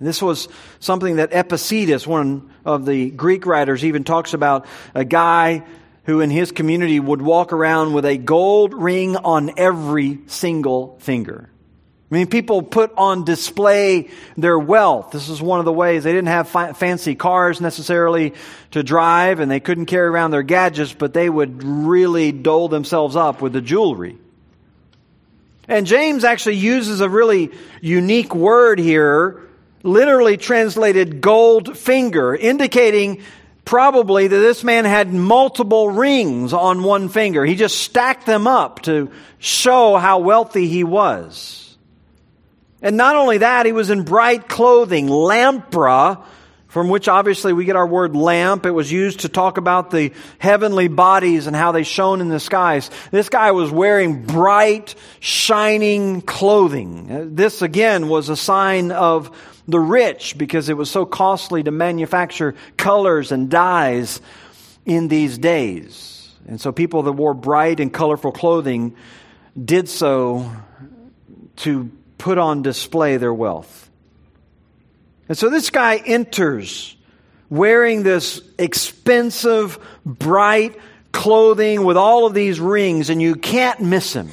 [0.00, 5.64] This was something that Epictetus, one of the Greek writers, even talks about a guy
[6.04, 11.50] who in his community would walk around with a gold ring on every single finger.
[12.08, 15.10] I mean, people put on display their wealth.
[15.10, 16.04] This is one of the ways.
[16.04, 18.34] They didn't have fi- fancy cars necessarily
[18.70, 23.16] to drive and they couldn't carry around their gadgets, but they would really dole themselves
[23.16, 24.16] up with the jewelry.
[25.66, 29.42] And James actually uses a really unique word here,
[29.82, 33.22] literally translated gold finger, indicating
[33.64, 37.44] probably that this man had multiple rings on one finger.
[37.44, 41.65] He just stacked them up to show how wealthy he was.
[42.82, 46.22] And not only that, he was in bright clothing, lampra,
[46.68, 48.66] from which obviously we get our word lamp.
[48.66, 52.38] It was used to talk about the heavenly bodies and how they shone in the
[52.38, 52.90] skies.
[53.10, 57.10] This guy was wearing bright, shining clothing.
[57.10, 59.34] Uh, this again was a sign of
[59.66, 64.20] the rich because it was so costly to manufacture colors and dyes
[64.84, 66.34] in these days.
[66.46, 68.94] And so people that wore bright and colorful clothing
[69.64, 70.52] did so
[71.56, 73.90] to put on display their wealth.
[75.28, 76.96] And so this guy enters
[77.50, 80.76] wearing this expensive, bright
[81.12, 84.30] clothing with all of these rings, and you can't miss him.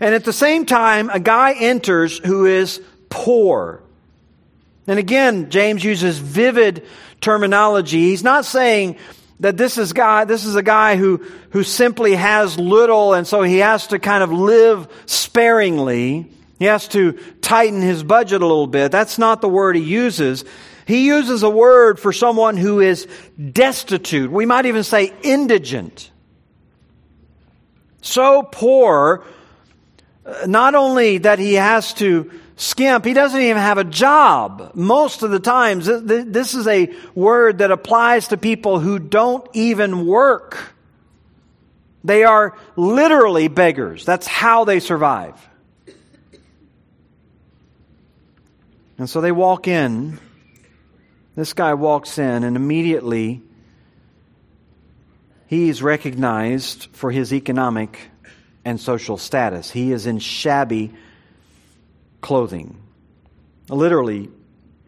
[0.00, 3.82] And at the same time, a guy enters who is poor.
[4.86, 6.86] And again, James uses vivid
[7.20, 8.00] terminology.
[8.10, 8.98] He's not saying
[9.40, 13.42] that this is guy this is a guy who who simply has little and so
[13.42, 16.30] he has to kind of live sparingly.
[16.58, 18.90] He has to tighten his budget a little bit.
[18.90, 20.44] That's not the word he uses.
[20.86, 23.06] He uses a word for someone who is
[23.52, 24.30] destitute.
[24.30, 26.10] We might even say indigent.
[28.00, 29.24] So poor
[30.24, 33.04] uh, not only that he has to skimp.
[33.04, 34.72] He doesn't even have a job.
[34.74, 40.06] Most of the times, this is a word that applies to people who don't even
[40.06, 40.74] work.
[42.02, 44.04] They are literally beggars.
[44.04, 45.34] That's how they survive.
[48.98, 50.18] And so they walk in.
[51.34, 53.42] This guy walks in, and immediately
[55.48, 57.98] he's recognized for his economic
[58.64, 59.70] and social status.
[59.70, 60.94] He is in shabby
[62.26, 62.76] clothing.
[63.68, 64.28] Literally,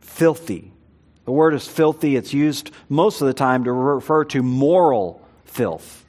[0.00, 0.72] filthy.
[1.24, 2.16] The word is filthy.
[2.16, 6.04] It's used most of the time to refer to moral filth,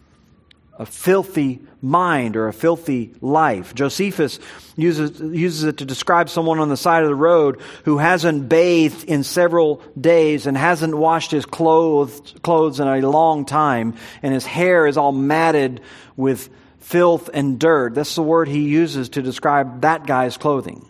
[0.80, 3.76] a filthy mind or a filthy life.
[3.76, 4.40] Josephus
[4.76, 9.04] uses, uses it to describe someone on the side of the road who hasn't bathed
[9.04, 14.48] in several days and hasn't washed his clothes, clothes in a long time, and his
[14.48, 15.82] hair is all matted
[16.18, 17.94] with filth and dirt.
[17.94, 20.89] That's the word he uses to describe that guy's clothing.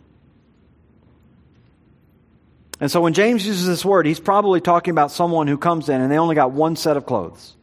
[2.79, 5.99] And so when James uses this word, he's probably talking about someone who comes in
[5.99, 7.55] and they only got one set of clothes.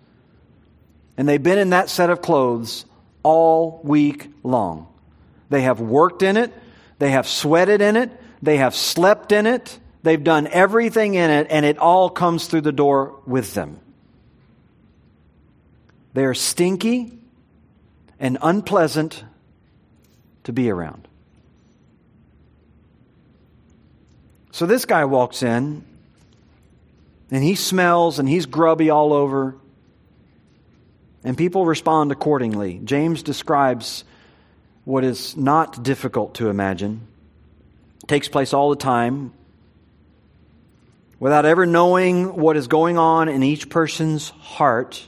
[1.16, 2.84] And they've been in that set of clothes
[3.22, 4.88] all week long.
[5.48, 6.52] They have worked in it,
[6.98, 8.10] they have sweated in it,
[8.42, 12.62] they have slept in it, they've done everything in it, and it all comes through
[12.62, 13.80] the door with them.
[16.12, 17.18] They are stinky
[18.18, 19.24] and unpleasant
[20.44, 21.08] to be around.
[24.56, 25.84] So this guy walks in,
[27.30, 29.54] and he smells and he's grubby all over,
[31.22, 32.80] and people respond accordingly.
[32.82, 34.02] James describes
[34.86, 37.06] what is not difficult to imagine.
[38.02, 39.34] It takes place all the time.
[41.20, 45.06] Without ever knowing what is going on in each person's heart,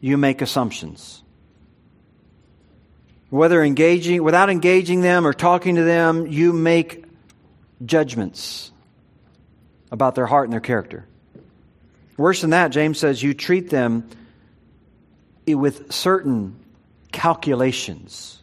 [0.00, 1.22] you make assumptions.
[3.30, 7.04] Whether engaging, without engaging them or talking to them, you make
[7.84, 8.72] judgments
[9.90, 11.06] about their heart and their character.
[12.16, 14.08] Worse than that, James says you treat them
[15.46, 16.56] with certain
[17.12, 18.34] calculations.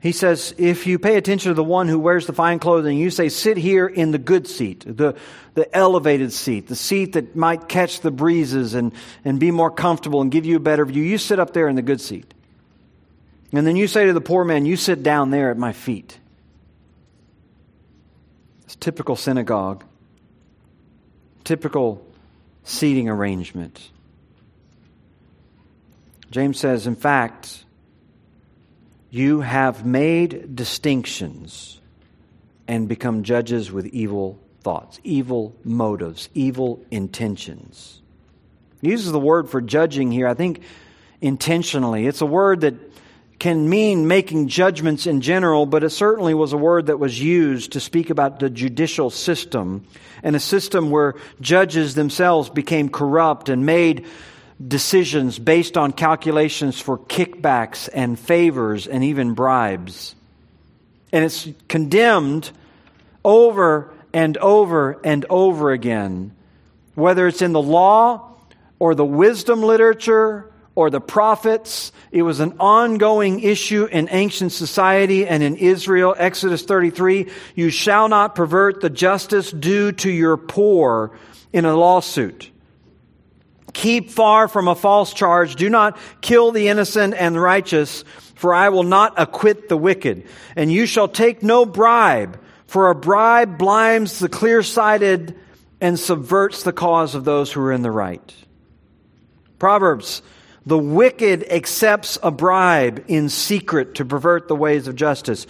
[0.00, 3.10] He says, if you pay attention to the one who wears the fine clothing, you
[3.10, 5.16] say, sit here in the good seat, the,
[5.54, 8.92] the elevated seat, the seat that might catch the breezes and,
[9.24, 11.02] and be more comfortable and give you a better view.
[11.02, 12.32] You sit up there in the good seat.
[13.52, 16.18] And then you say to the poor man, you sit down there at my feet.
[18.76, 19.84] Typical synagogue,
[21.44, 22.04] typical
[22.64, 23.90] seating arrangement.
[26.30, 27.64] James says, in fact,
[29.10, 31.80] you have made distinctions
[32.66, 38.02] and become judges with evil thoughts, evil motives, evil intentions.
[38.82, 40.62] He uses the word for judging here, I think
[41.20, 42.06] intentionally.
[42.06, 42.87] It's a word that
[43.38, 47.72] can mean making judgments in general, but it certainly was a word that was used
[47.72, 49.86] to speak about the judicial system
[50.22, 54.06] and a system where judges themselves became corrupt and made
[54.66, 60.16] decisions based on calculations for kickbacks and favors and even bribes.
[61.12, 62.50] And it's condemned
[63.24, 66.34] over and over and over again,
[66.96, 68.34] whether it's in the law
[68.80, 71.90] or the wisdom literature or the prophets.
[72.12, 76.14] It was an ongoing issue in ancient society and in Israel.
[76.16, 81.18] Exodus 33, you shall not pervert the justice due to your poor
[81.52, 82.52] in a lawsuit.
[83.72, 85.56] Keep far from a false charge.
[85.56, 88.04] Do not kill the innocent and the righteous,
[88.36, 90.28] for I will not acquit the wicked.
[90.54, 92.38] And you shall take no bribe,
[92.68, 95.36] for a bribe blinds the clear sighted
[95.80, 98.32] and subverts the cause of those who are in the right.
[99.58, 100.22] Proverbs
[100.68, 105.46] the wicked accepts a bribe in secret to pervert the ways of justice.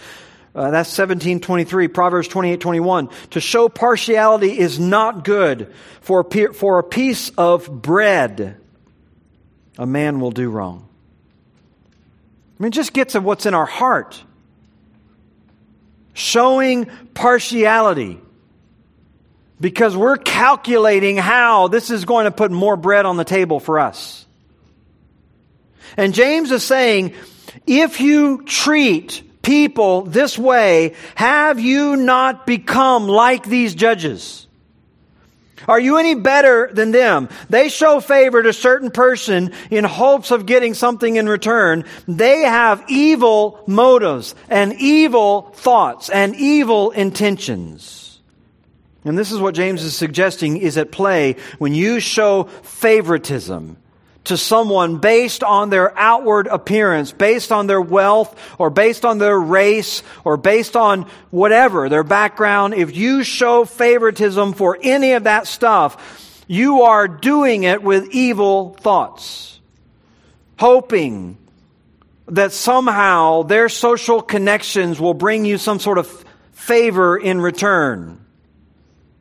[0.55, 3.09] Uh, that's 1723, Proverbs 28, 21.
[3.31, 5.73] To show partiality is not good.
[5.99, 8.61] For a, for a piece of bread,
[9.77, 10.87] a man will do wrong.
[12.57, 14.23] I mean, just gets at what's in our heart.
[16.13, 18.21] Showing partiality
[19.59, 23.79] because we're calculating how this is going to put more bread on the table for
[23.79, 24.25] us.
[25.99, 27.13] And James is saying,
[27.67, 34.47] if you treat people this way, have you not become like these judges?
[35.67, 37.27] Are you any better than them?
[37.49, 41.83] They show favor to a certain person in hopes of getting something in return.
[42.07, 48.21] They have evil motives and evil thoughts and evil intentions.
[49.03, 53.75] And this is what James is suggesting is at play when you show favoritism
[54.25, 59.39] to someone based on their outward appearance, based on their wealth, or based on their
[59.39, 65.47] race, or based on whatever, their background, if you show favoritism for any of that
[65.47, 69.59] stuff, you are doing it with evil thoughts.
[70.57, 71.37] Hoping
[72.27, 78.23] that somehow their social connections will bring you some sort of favor in return.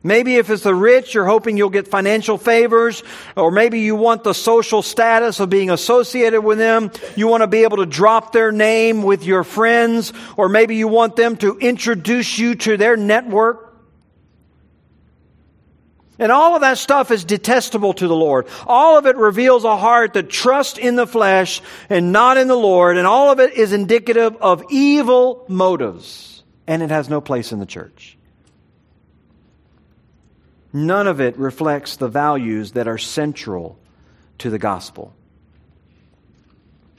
[0.03, 3.03] Maybe if it's the rich, you're hoping you'll get financial favors,
[3.37, 6.93] or maybe you want the social status of being associated with them.
[7.17, 10.87] You want to be able to drop their name with your friends, or maybe you
[10.87, 13.65] want them to introduce you to their network.
[16.21, 18.46] And all of that stuff is detestable to the Lord.
[18.67, 22.57] All of it reveals a heart that trusts in the flesh and not in the
[22.57, 27.51] Lord, and all of it is indicative of evil motives, and it has no place
[27.51, 28.17] in the church.
[30.87, 33.76] None of it reflects the values that are central
[34.38, 35.12] to the gospel.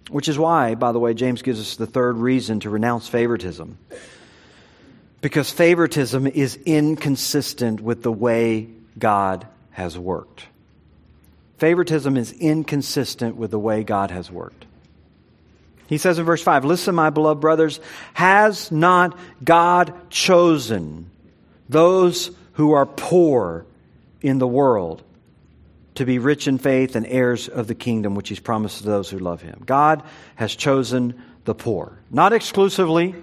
[0.09, 3.77] Which is why, by the way, James gives us the third reason to renounce favoritism.
[5.21, 8.67] Because favoritism is inconsistent with the way
[8.97, 10.45] God has worked.
[11.57, 14.65] Favoritism is inconsistent with the way God has worked.
[15.87, 17.79] He says in verse 5, Listen, my beloved brothers,
[18.13, 21.09] has not God chosen
[21.69, 23.65] those who are poor
[24.21, 25.03] in the world
[25.95, 29.09] to be rich in faith and heirs of the kingdom which he's promised to those
[29.09, 29.63] who love him?
[29.65, 30.03] God
[30.35, 31.97] has chosen the poor.
[32.11, 33.15] Not exclusively.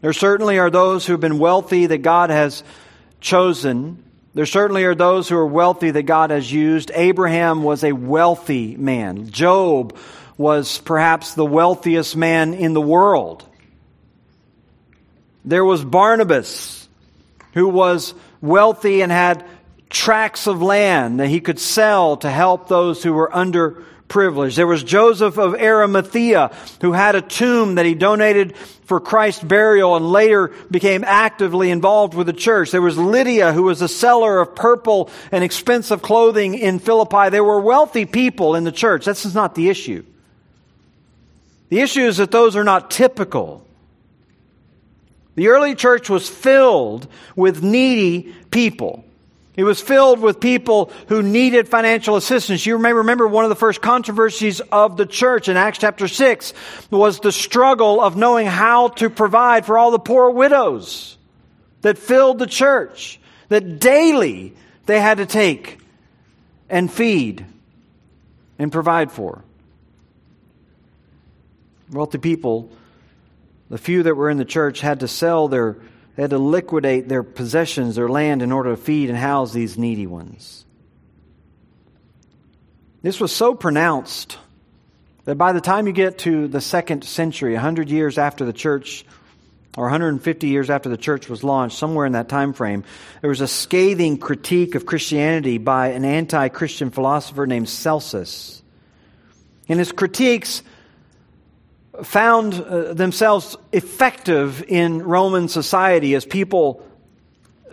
[0.00, 2.64] There certainly are those who have been wealthy that God has
[3.20, 4.02] chosen.
[4.34, 6.90] There certainly are those who are wealthy that God has used.
[6.94, 9.30] Abraham was a wealthy man.
[9.30, 9.96] Job
[10.36, 13.44] was perhaps the wealthiest man in the world.
[15.44, 16.88] There was Barnabas,
[17.54, 19.44] who was wealthy and had
[19.92, 24.56] tracts of land that he could sell to help those who were underprivileged.
[24.56, 29.94] There was Joseph of Arimathea, who had a tomb that he donated for Christ's burial
[29.94, 32.70] and later became actively involved with the church.
[32.70, 37.28] There was Lydia, who was a seller of purple and expensive clothing in Philippi.
[37.28, 39.04] There were wealthy people in the church.
[39.04, 40.04] This is not the issue.
[41.68, 43.66] The issue is that those are not typical.
[45.34, 49.04] The early church was filled with needy people.
[49.54, 52.64] It was filled with people who needed financial assistance.
[52.64, 56.54] You may remember one of the first controversies of the church in Acts chapter 6
[56.90, 61.18] was the struggle of knowing how to provide for all the poor widows
[61.82, 64.54] that filled the church, that daily
[64.86, 65.78] they had to take
[66.70, 67.44] and feed
[68.58, 69.44] and provide for
[71.92, 72.70] wealthy people,
[73.68, 75.76] the few that were in the church, had to sell their,
[76.14, 79.78] they had to liquidate their possessions, their land, in order to feed and house these
[79.78, 80.64] needy ones.
[83.02, 84.38] This was so pronounced
[85.24, 89.04] that by the time you get to the second century, 100 years after the church,
[89.76, 92.84] or 150 years after the church was launched, somewhere in that time frame,
[93.20, 98.62] there was a scathing critique of Christianity by an anti Christian philosopher named Celsus.
[99.68, 100.62] In his critiques,
[102.02, 106.86] found uh, themselves effective in Roman society as people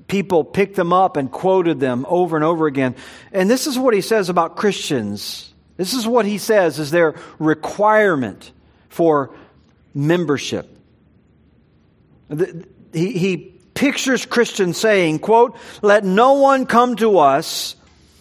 [0.08, 2.96] people picked them up and quoted them over and over again.
[3.32, 5.54] And this is what he says about Christians.
[5.78, 8.52] This is what he says is their requirement
[8.90, 9.36] for
[9.94, 10.68] membership.
[12.92, 13.38] He, he
[13.76, 17.76] pictures Christians saying, quote, let no one come to us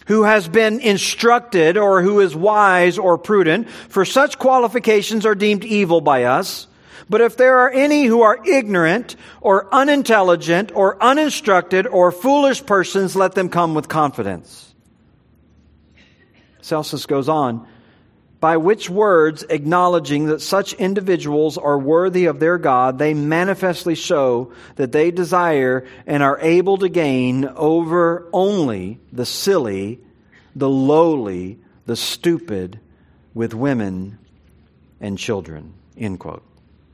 [0.09, 5.63] who has been instructed or who is wise or prudent, for such qualifications are deemed
[5.63, 6.65] evil by us.
[7.07, 13.15] But if there are any who are ignorant or unintelligent or uninstructed or foolish persons,
[13.15, 14.73] let them come with confidence.
[16.61, 17.67] Celsus goes on,
[18.39, 24.53] by which words, acknowledging that such individuals are worthy of their God, they manifestly show
[24.77, 29.99] that they desire and are able to gain over only the silly,
[30.55, 32.79] the lowly, the stupid,
[33.33, 34.17] with women
[35.01, 35.73] and children.
[35.97, 36.43] End quote.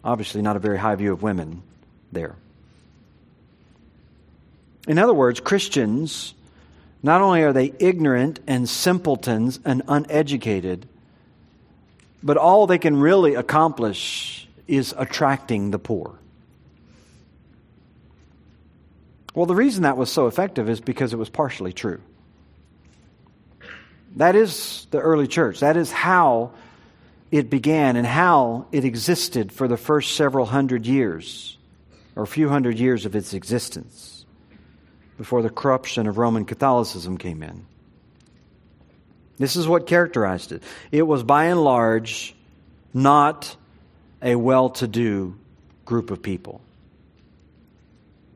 [0.03, 1.61] Obviously, not a very high view of women
[2.11, 2.35] there.
[4.87, 6.33] In other words, Christians,
[7.01, 10.87] not only are they ignorant and simpletons and uneducated,
[12.25, 16.17] but all they can really accomplish is attracting the poor.
[19.35, 22.01] Well, the reason that was so effective is because it was partially true.
[24.15, 25.59] That is the early church.
[25.59, 26.51] That is how
[27.29, 31.57] it began and how it existed for the first several hundred years,
[32.15, 34.25] or a few hundred years of its existence,
[35.17, 37.67] before the corruption of Roman Catholicism came in.
[39.37, 40.63] This is what characterized it.
[40.91, 42.35] It was by and large
[42.93, 43.55] not
[44.21, 45.35] a well to do
[45.83, 46.61] group of people.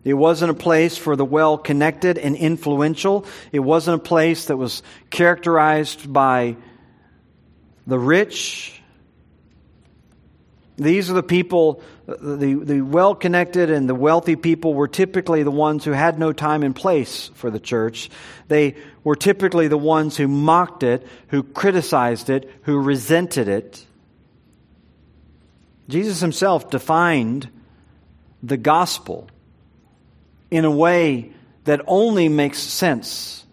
[0.04, 3.26] It wasn't a place for the well connected and influential.
[3.52, 6.56] It wasn't a place that was characterized by
[7.86, 8.79] the rich.
[10.80, 15.52] These are the people, the, the well connected and the wealthy people were typically the
[15.52, 18.10] ones who had no time and place for the church.
[18.48, 23.86] They were typically the ones who mocked it, who criticized it, who resented it.
[25.90, 27.50] Jesus himself defined
[28.42, 29.28] the gospel
[30.50, 31.34] in a way
[31.66, 33.46] that only makes sense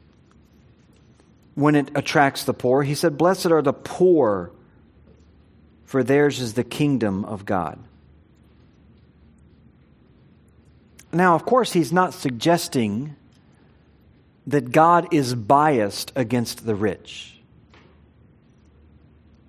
[1.55, 2.85] when it attracts the poor.
[2.85, 4.53] He said, Blessed are the poor,
[5.87, 7.79] for theirs is the kingdom of God.
[11.13, 13.17] Now, of course, he's not suggesting
[14.49, 17.33] that God is biased against the rich.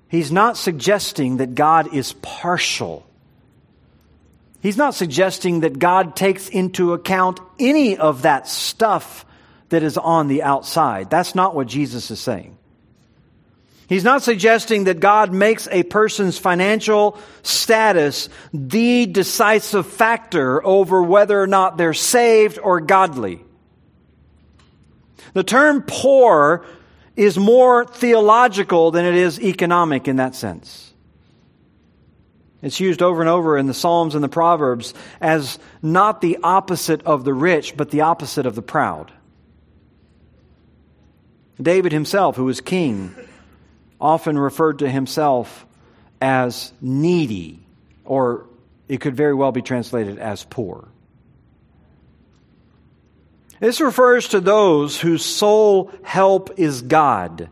[0.08, 3.06] He's not suggesting that God is partial.
[4.62, 9.26] He's not suggesting that God takes into account any of that stuff
[9.70, 11.10] that is on the outside.
[11.10, 12.57] That's not what Jesus is saying.
[13.88, 21.42] He's not suggesting that God makes a person's financial status the decisive factor over whether
[21.42, 23.42] or not they're saved or godly.
[25.34, 26.66] The term poor
[27.16, 30.94] is more theological than it is economic in that sense.
[32.62, 37.04] It's used over and over in the Psalms and the Proverbs as not the opposite
[37.04, 39.14] of the rich, but the opposite of the proud.
[41.62, 43.16] David himself, who was king,
[44.00, 45.66] often referred to himself
[46.22, 47.60] as needy,
[48.06, 48.46] or
[48.88, 50.88] it could very well be translated as poor.
[53.60, 57.50] This refers to those whose sole help is God.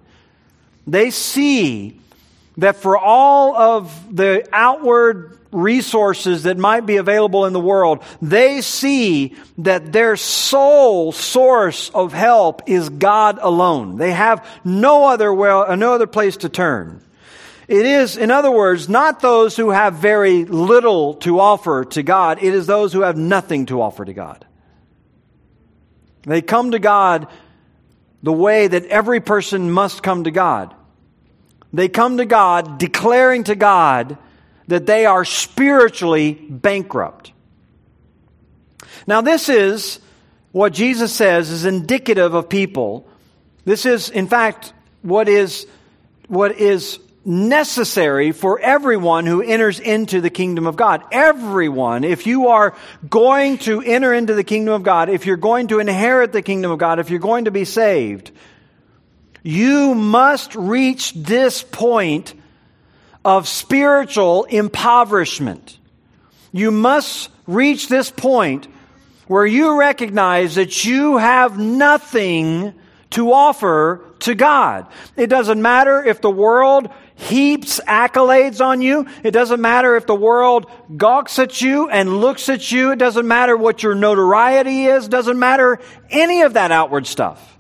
[0.86, 2.00] They see
[2.58, 8.62] that for all of the outward resources that might be available in the world, they
[8.62, 13.98] see that their sole source of help is God alone.
[13.98, 17.02] They have no other well, uh, no other place to turn.
[17.68, 22.44] It is, in other words, not those who have very little to offer to God.
[22.44, 24.46] It is those who have nothing to offer to God.
[26.24, 27.28] They come to God
[28.22, 30.76] the way that every person must come to God.
[31.74, 34.18] They come to God declaring to God
[34.68, 37.32] that they are spiritually bankrupt.
[39.08, 40.00] Now, this is
[40.52, 43.08] what Jesus says is indicative of people.
[43.66, 45.68] This is, in fact, what is,
[46.28, 51.04] what is necessary for everyone who enters into the kingdom of God.
[51.12, 52.76] Everyone, if you are
[53.10, 56.72] going to enter into the kingdom of God, if you're going to inherit the kingdom
[56.72, 58.32] of God, if you're going to be saved,
[59.42, 62.34] you must reach this point
[63.26, 65.80] of spiritual impoverishment.
[66.52, 68.68] You must reach this point
[69.28, 72.76] where you recognize that you have nothing
[73.10, 74.88] to offer to God.
[75.18, 79.08] It doesn't matter if the world heaps accolades on you.
[79.24, 82.92] It doesn't matter if the world gawks at you and looks at you.
[82.92, 85.06] It doesn't matter what your notoriety is.
[85.06, 85.80] It doesn't matter
[86.12, 87.55] any of that outward stuff.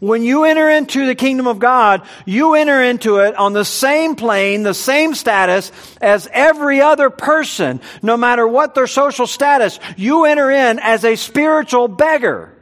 [0.00, 4.16] When you enter into the kingdom of God, you enter into it on the same
[4.16, 5.70] plane, the same status
[6.00, 9.78] as every other person, no matter what their social status.
[9.96, 12.52] You enter in as a spiritual beggar.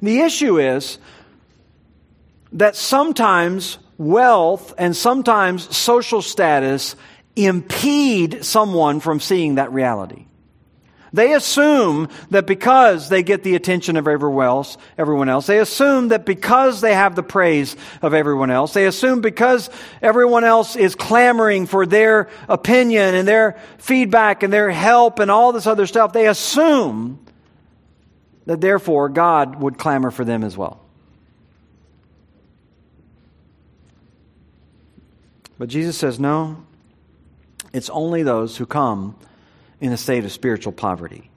[0.00, 0.98] The issue is
[2.52, 6.96] that sometimes wealth and sometimes social status
[7.36, 10.26] impede someone from seeing that reality.
[11.14, 16.08] They assume that because they get the attention of everyone else, everyone else, they assume
[16.08, 19.68] that because they have the praise of everyone else, they assume because
[20.00, 25.52] everyone else is clamoring for their opinion and their feedback and their help and all
[25.52, 27.18] this other stuff, they assume
[28.46, 30.80] that therefore God would clamor for them as well.
[35.58, 36.64] But Jesus says, no,
[37.74, 39.14] it's only those who come
[39.82, 41.28] in a state of spiritual poverty.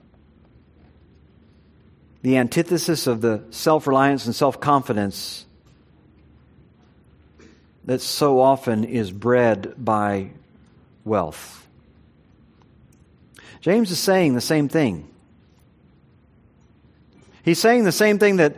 [2.22, 5.44] The antithesis of the self reliance and self confidence
[7.84, 10.30] that so often is bred by
[11.04, 11.66] wealth.
[13.60, 15.08] James is saying the same thing.
[17.42, 18.54] He's saying the same thing that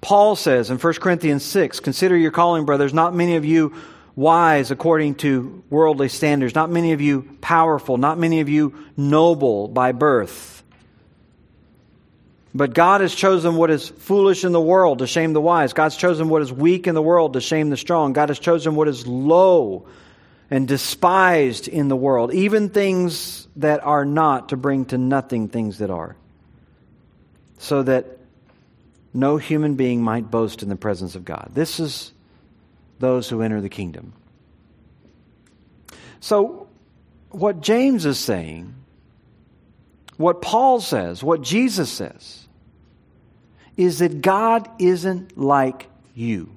[0.00, 2.92] Paul says in 1 Corinthians 6 Consider your calling, brothers.
[2.92, 3.74] Not many of you
[4.18, 9.68] wise according to worldly standards, not many of you powerful, not many of you noble
[9.68, 10.64] by birth.
[12.52, 15.72] But God has chosen what is foolish in the world to shame the wise.
[15.72, 18.12] God's chosen what is weak in the world to shame the strong.
[18.12, 19.86] God has chosen what is low
[20.50, 25.78] and despised in the world, even things that are not, to bring to nothing things
[25.78, 26.16] that are,
[27.58, 28.18] so that
[29.14, 31.50] no human being might boast in the presence of God.
[31.54, 32.12] This is
[32.98, 34.12] those who enter the kingdom.
[36.20, 36.68] So,
[37.30, 38.74] what James is saying,
[40.16, 42.46] what Paul says, what Jesus says,
[43.76, 46.50] is that God isn't like you.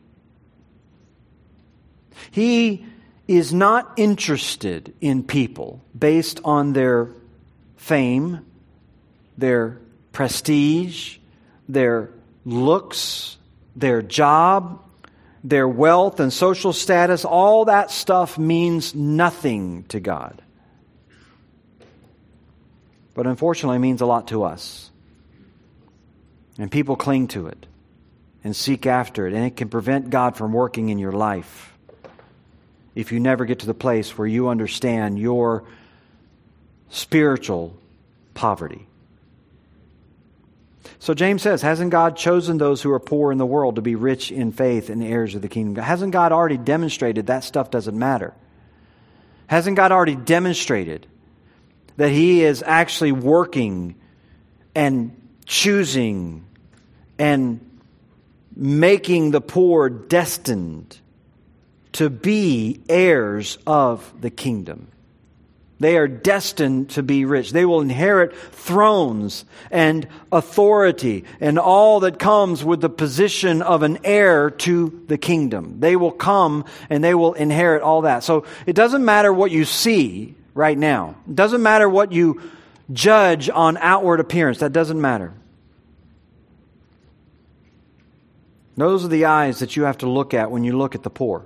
[2.32, 2.86] He
[3.28, 7.10] is not interested in people based on their
[7.78, 8.46] fame,
[9.38, 9.78] their
[10.12, 11.18] prestige,
[11.70, 12.10] their
[12.46, 13.38] looks,
[13.76, 14.84] their job,
[15.44, 20.42] their wealth and social status, all that stuff means nothing to God.
[23.14, 24.90] But unfortunately, it means a lot to us.
[26.58, 27.66] And people cling to it
[28.44, 31.74] and seek after it, and it can prevent God from working in your life
[32.94, 35.64] if you never get to the place where you understand your
[36.90, 37.76] spiritual
[38.34, 38.88] poverty.
[41.00, 43.96] So James says, Hasn't God chosen those who are poor in the world to be
[43.96, 45.84] rich in faith and heirs of the kingdom?
[45.84, 48.34] Hasn't God already demonstrated that stuff doesn't matter?
[49.48, 51.08] Hasn't God already demonstrated
[51.98, 53.96] that He is actually working
[54.74, 55.16] and
[55.46, 56.46] choosing
[57.20, 57.60] and
[58.56, 60.98] making the poor destined
[61.94, 64.88] to be heirs of the kingdom.
[65.82, 67.52] They are destined to be rich.
[67.52, 73.98] They will inherit thrones and authority and all that comes with the position of an
[74.04, 75.80] heir to the kingdom.
[75.80, 78.24] They will come and they will inherit all that.
[78.24, 81.16] So it doesn't matter what you see right now.
[81.28, 82.40] It doesn't matter what you
[82.94, 84.60] judge on outward appearance.
[84.60, 85.34] That doesn't matter.
[88.78, 91.10] Those are the eyes that you have to look at when you look at the
[91.10, 91.44] poor.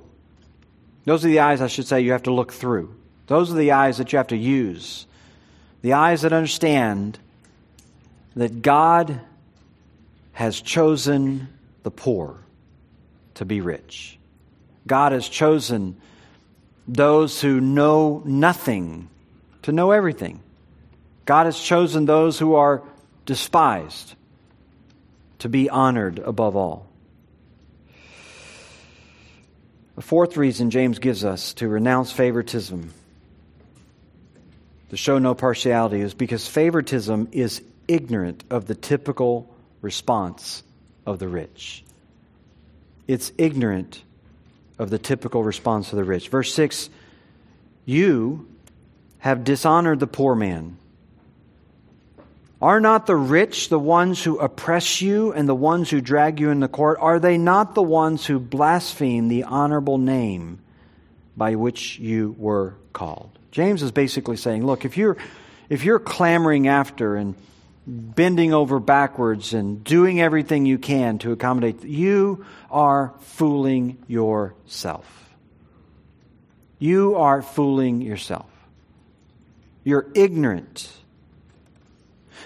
[1.06, 2.94] Those are the eyes, I should say, you have to look through.
[3.28, 5.08] Those are the eyes that you have to use.
[5.82, 7.20] The eyes that understand
[8.36, 9.20] that God
[10.34, 11.48] has chosen
[11.84, 12.38] the poor
[13.36, 14.18] to be rich.
[14.88, 15.96] God has chosen
[16.88, 19.10] those who know nothing
[19.64, 20.42] to know everything.
[21.26, 22.84] God has chosen those who are
[23.26, 24.16] despised
[25.40, 26.88] to be honored above all.
[29.96, 32.94] The fourth reason James gives us to renounce favoritism,
[34.90, 40.64] to show no partiality, is because favoritism is ignorant of the typical response
[41.06, 41.84] of the rich.
[43.08, 44.02] It's ignorant
[44.80, 46.30] of the typical response of the rich.
[46.30, 46.90] Verse 6
[47.86, 48.48] You
[49.20, 50.78] have dishonored the poor man.
[52.62, 56.50] Are not the rich the ones who oppress you and the ones who drag you
[56.50, 56.98] in the court?
[57.00, 60.60] Are they not the ones who blaspheme the honorable name
[61.36, 63.38] by which you were called?
[63.52, 65.18] James is basically saying, look, if you're,
[65.70, 67.36] if you're clamoring after and
[67.88, 75.06] bending over backwards and doing everything you can to accommodate, you are fooling yourself.
[76.80, 78.50] You are fooling yourself.
[79.84, 80.92] You're ignorant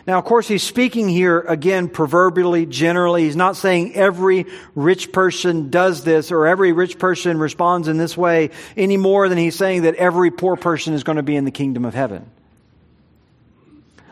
[0.07, 3.23] now, of course, he's speaking here again proverbially, generally.
[3.23, 8.17] He's not saying every rich person does this or every rich person responds in this
[8.17, 11.45] way any more than he's saying that every poor person is going to be in
[11.45, 12.29] the kingdom of heaven.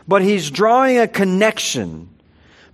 [0.07, 2.09] But he's drawing a connection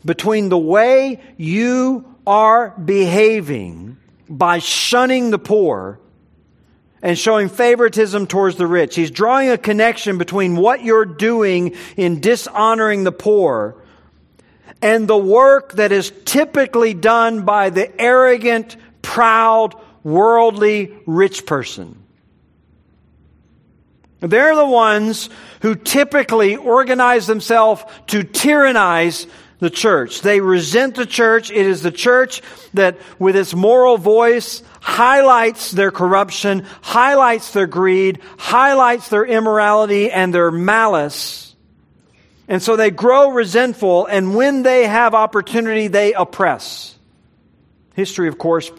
[0.06, 3.98] between the way you are behaving
[4.30, 6.00] by shunning the poor
[7.04, 8.96] and showing favoritism towards the rich.
[8.96, 13.76] He's drawing a connection between what you're doing in dishonoring the poor
[14.82, 22.00] and the work that is typically done by the arrogant, proud, worldly rich person.
[24.22, 25.30] They're the ones
[25.62, 29.28] who typically organize themselves to tyrannize
[29.64, 30.22] the church.
[30.22, 31.50] They resent the church.
[31.50, 32.42] It is the church
[32.76, 40.34] that, with its moral voice, highlights their corruption, highlights their greed, highlights their immorality and
[40.34, 41.56] their malice.
[42.48, 46.96] And so they grow resentful, and when they have opportunity, they oppress.
[47.96, 48.70] History, of course,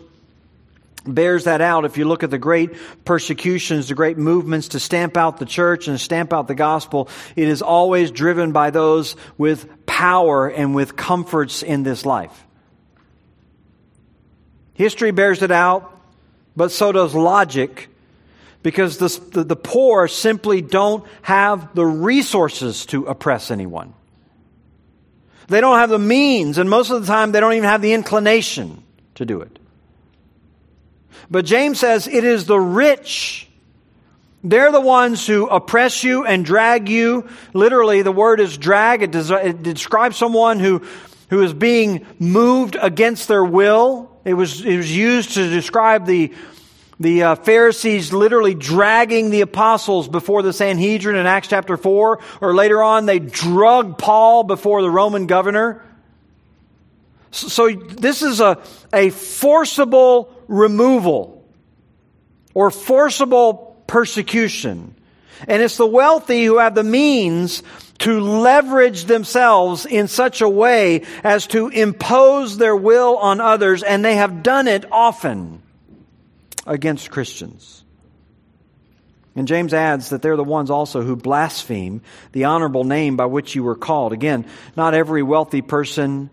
[1.05, 1.85] bears that out.
[1.85, 2.71] If you look at the great
[3.05, 7.49] persecutions, the great movements to stamp out the church and stamp out the gospel, it
[7.49, 12.47] is always driven by those with power and with comforts in this life.
[14.75, 15.95] History bears it out
[16.57, 17.89] but so does logic
[18.63, 23.93] because the, the, the, poor simply don't have the resources to oppress anyone.
[25.49, 27.93] They don't have the means, and most of the time, they don't even have the
[27.93, 28.83] inclination
[29.17, 29.59] to do it.
[31.31, 33.49] But James says it is the rich.
[34.43, 37.27] They're the ones who oppress you and drag you.
[37.55, 39.03] Literally, the word is drag.
[39.03, 40.83] It, des- it describes someone who,
[41.31, 44.11] who is being moved against their will.
[44.25, 46.35] It was, it was used to describe the,
[47.01, 52.55] the uh, Pharisees literally dragging the apostles before the Sanhedrin in Acts chapter 4, or
[52.55, 55.83] later on, they drug Paul before the Roman governor.
[57.31, 58.63] So, so this is a,
[58.93, 61.47] a forcible removal
[62.55, 64.95] or forcible persecution.
[65.49, 67.63] And it's the wealthy who have the means
[67.99, 74.05] to leverage themselves in such a way as to impose their will on others, and
[74.05, 75.63] they have done it often
[76.67, 77.85] against Christians.
[79.37, 83.55] And James adds that they're the ones also who blaspheme the honorable name by which
[83.55, 84.13] you were called.
[84.13, 86.31] Again, not every wealthy person,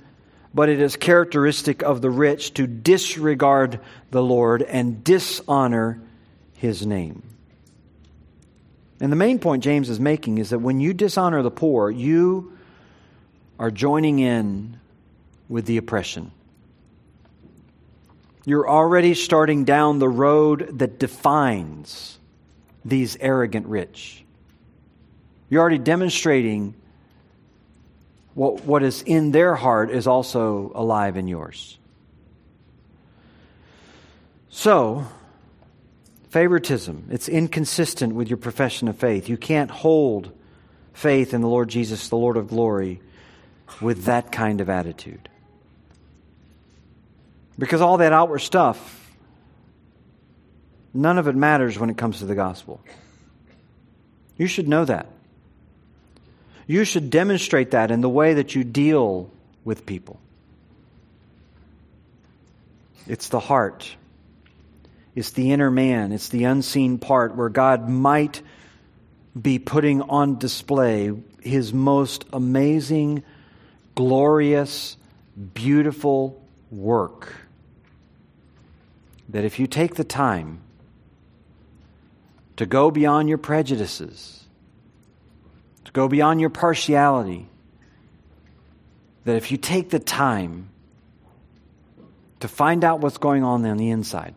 [0.54, 3.80] but it is characteristic of the rich to disregard
[4.12, 6.02] the Lord and dishonor
[6.54, 7.24] his name.
[9.00, 12.58] And the main point James is making is that when you dishonor the poor, you
[13.58, 14.80] are joining in
[15.50, 16.32] with the oppression.
[18.46, 22.18] You're already starting down the road that defines
[22.84, 24.24] these arrogant rich.
[25.50, 26.74] You're already demonstrating
[28.34, 31.78] what, what is in their heart is also alive in yours.
[34.50, 35.06] So,
[36.30, 39.30] favoritism, it's inconsistent with your profession of faith.
[39.30, 40.32] You can't hold
[40.94, 43.02] faith in the Lord Jesus, the Lord of glory,
[43.80, 45.30] with that kind of attitude.
[47.58, 49.14] Because all that outward stuff,
[50.94, 52.82] none of it matters when it comes to the gospel.
[54.38, 55.08] You should know that.
[56.72, 59.30] You should demonstrate that in the way that you deal
[59.66, 60.22] with people.
[63.06, 63.94] It's the heart.
[65.14, 66.14] It's the inner man.
[66.14, 68.42] It's the unseen part where God might
[69.40, 71.12] be putting on display
[71.42, 73.24] his most amazing,
[73.94, 74.96] glorious,
[75.54, 76.42] beautiful
[76.72, 77.34] work.
[79.28, 80.62] That if you take the time
[82.56, 84.41] to go beyond your prejudices,
[85.94, 87.48] go beyond your partiality,
[89.26, 90.70] that if you take the time
[92.40, 94.34] to find out what's going on on the inside,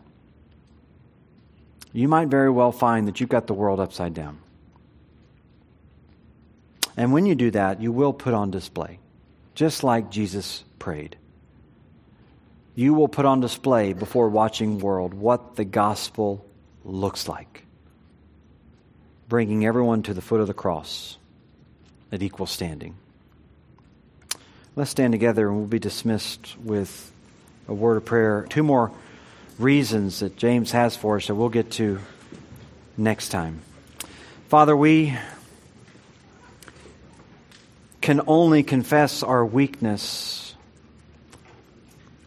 [1.91, 4.37] you might very well find that you've got the world upside down.
[6.97, 8.99] And when you do that, you will put on display,
[9.53, 11.17] just like Jesus prayed.
[12.75, 16.45] You will put on display before watching world what the gospel
[16.83, 17.65] looks like,
[19.29, 21.17] bringing everyone to the foot of the cross
[22.11, 22.95] at equal standing.
[24.75, 27.11] Let's stand together and we'll be dismissed with
[27.67, 28.45] a word of prayer.
[28.49, 28.91] Two more
[29.57, 31.99] reasons that James has for us that we'll get to
[32.97, 33.61] next time.
[34.49, 35.17] Father, we
[38.01, 40.53] can only confess our weakness.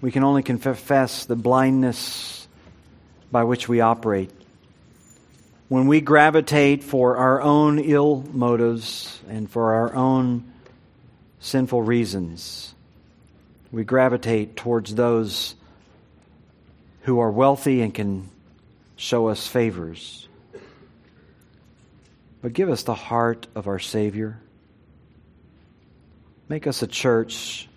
[0.01, 2.49] We can only confess the blindness
[3.31, 4.31] by which we operate.
[5.69, 10.51] When we gravitate for our own ill motives and for our own
[11.41, 12.75] sinful reasons,
[13.71, 15.55] we gravitate towards those
[17.03, 18.31] who are wealthy and can
[18.97, 20.27] show us favors.
[22.41, 24.39] But give us the heart of our Savior.
[26.49, 27.69] Make us a church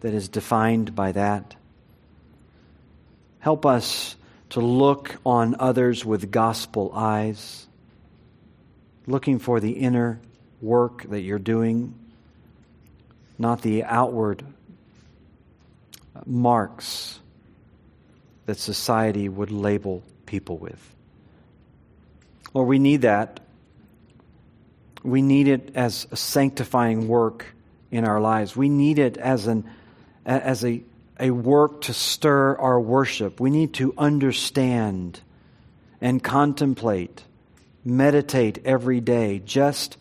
[0.00, 1.56] that is defined by that.
[3.40, 4.14] Help us
[4.52, 7.66] to look on others with gospel eyes,
[9.06, 10.20] looking for the inner
[10.60, 11.94] work that you're doing,
[13.38, 14.44] not the outward
[16.26, 17.18] marks
[18.44, 20.94] that society would label people with.
[22.52, 23.40] Lord, we need that.
[25.02, 27.46] We need it as a sanctifying work
[27.90, 28.54] in our lives.
[28.54, 29.64] We need it as, an,
[30.26, 30.82] as a,
[31.22, 33.38] a work to stir our worship.
[33.38, 35.20] We need to understand
[36.00, 37.22] and contemplate,
[37.84, 39.96] meditate every day just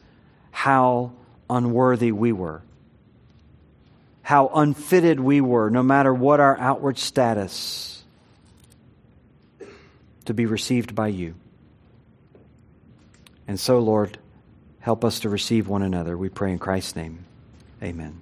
[0.49, 1.13] how
[1.47, 2.63] unworthy we were,
[4.23, 8.03] how unfitted we were, no matter what our outward status,
[10.25, 11.35] to be received by you.
[13.47, 14.17] And so, Lord,
[14.79, 16.17] help us to receive one another.
[16.17, 17.25] We pray in Christ's name.
[17.83, 18.21] Amen.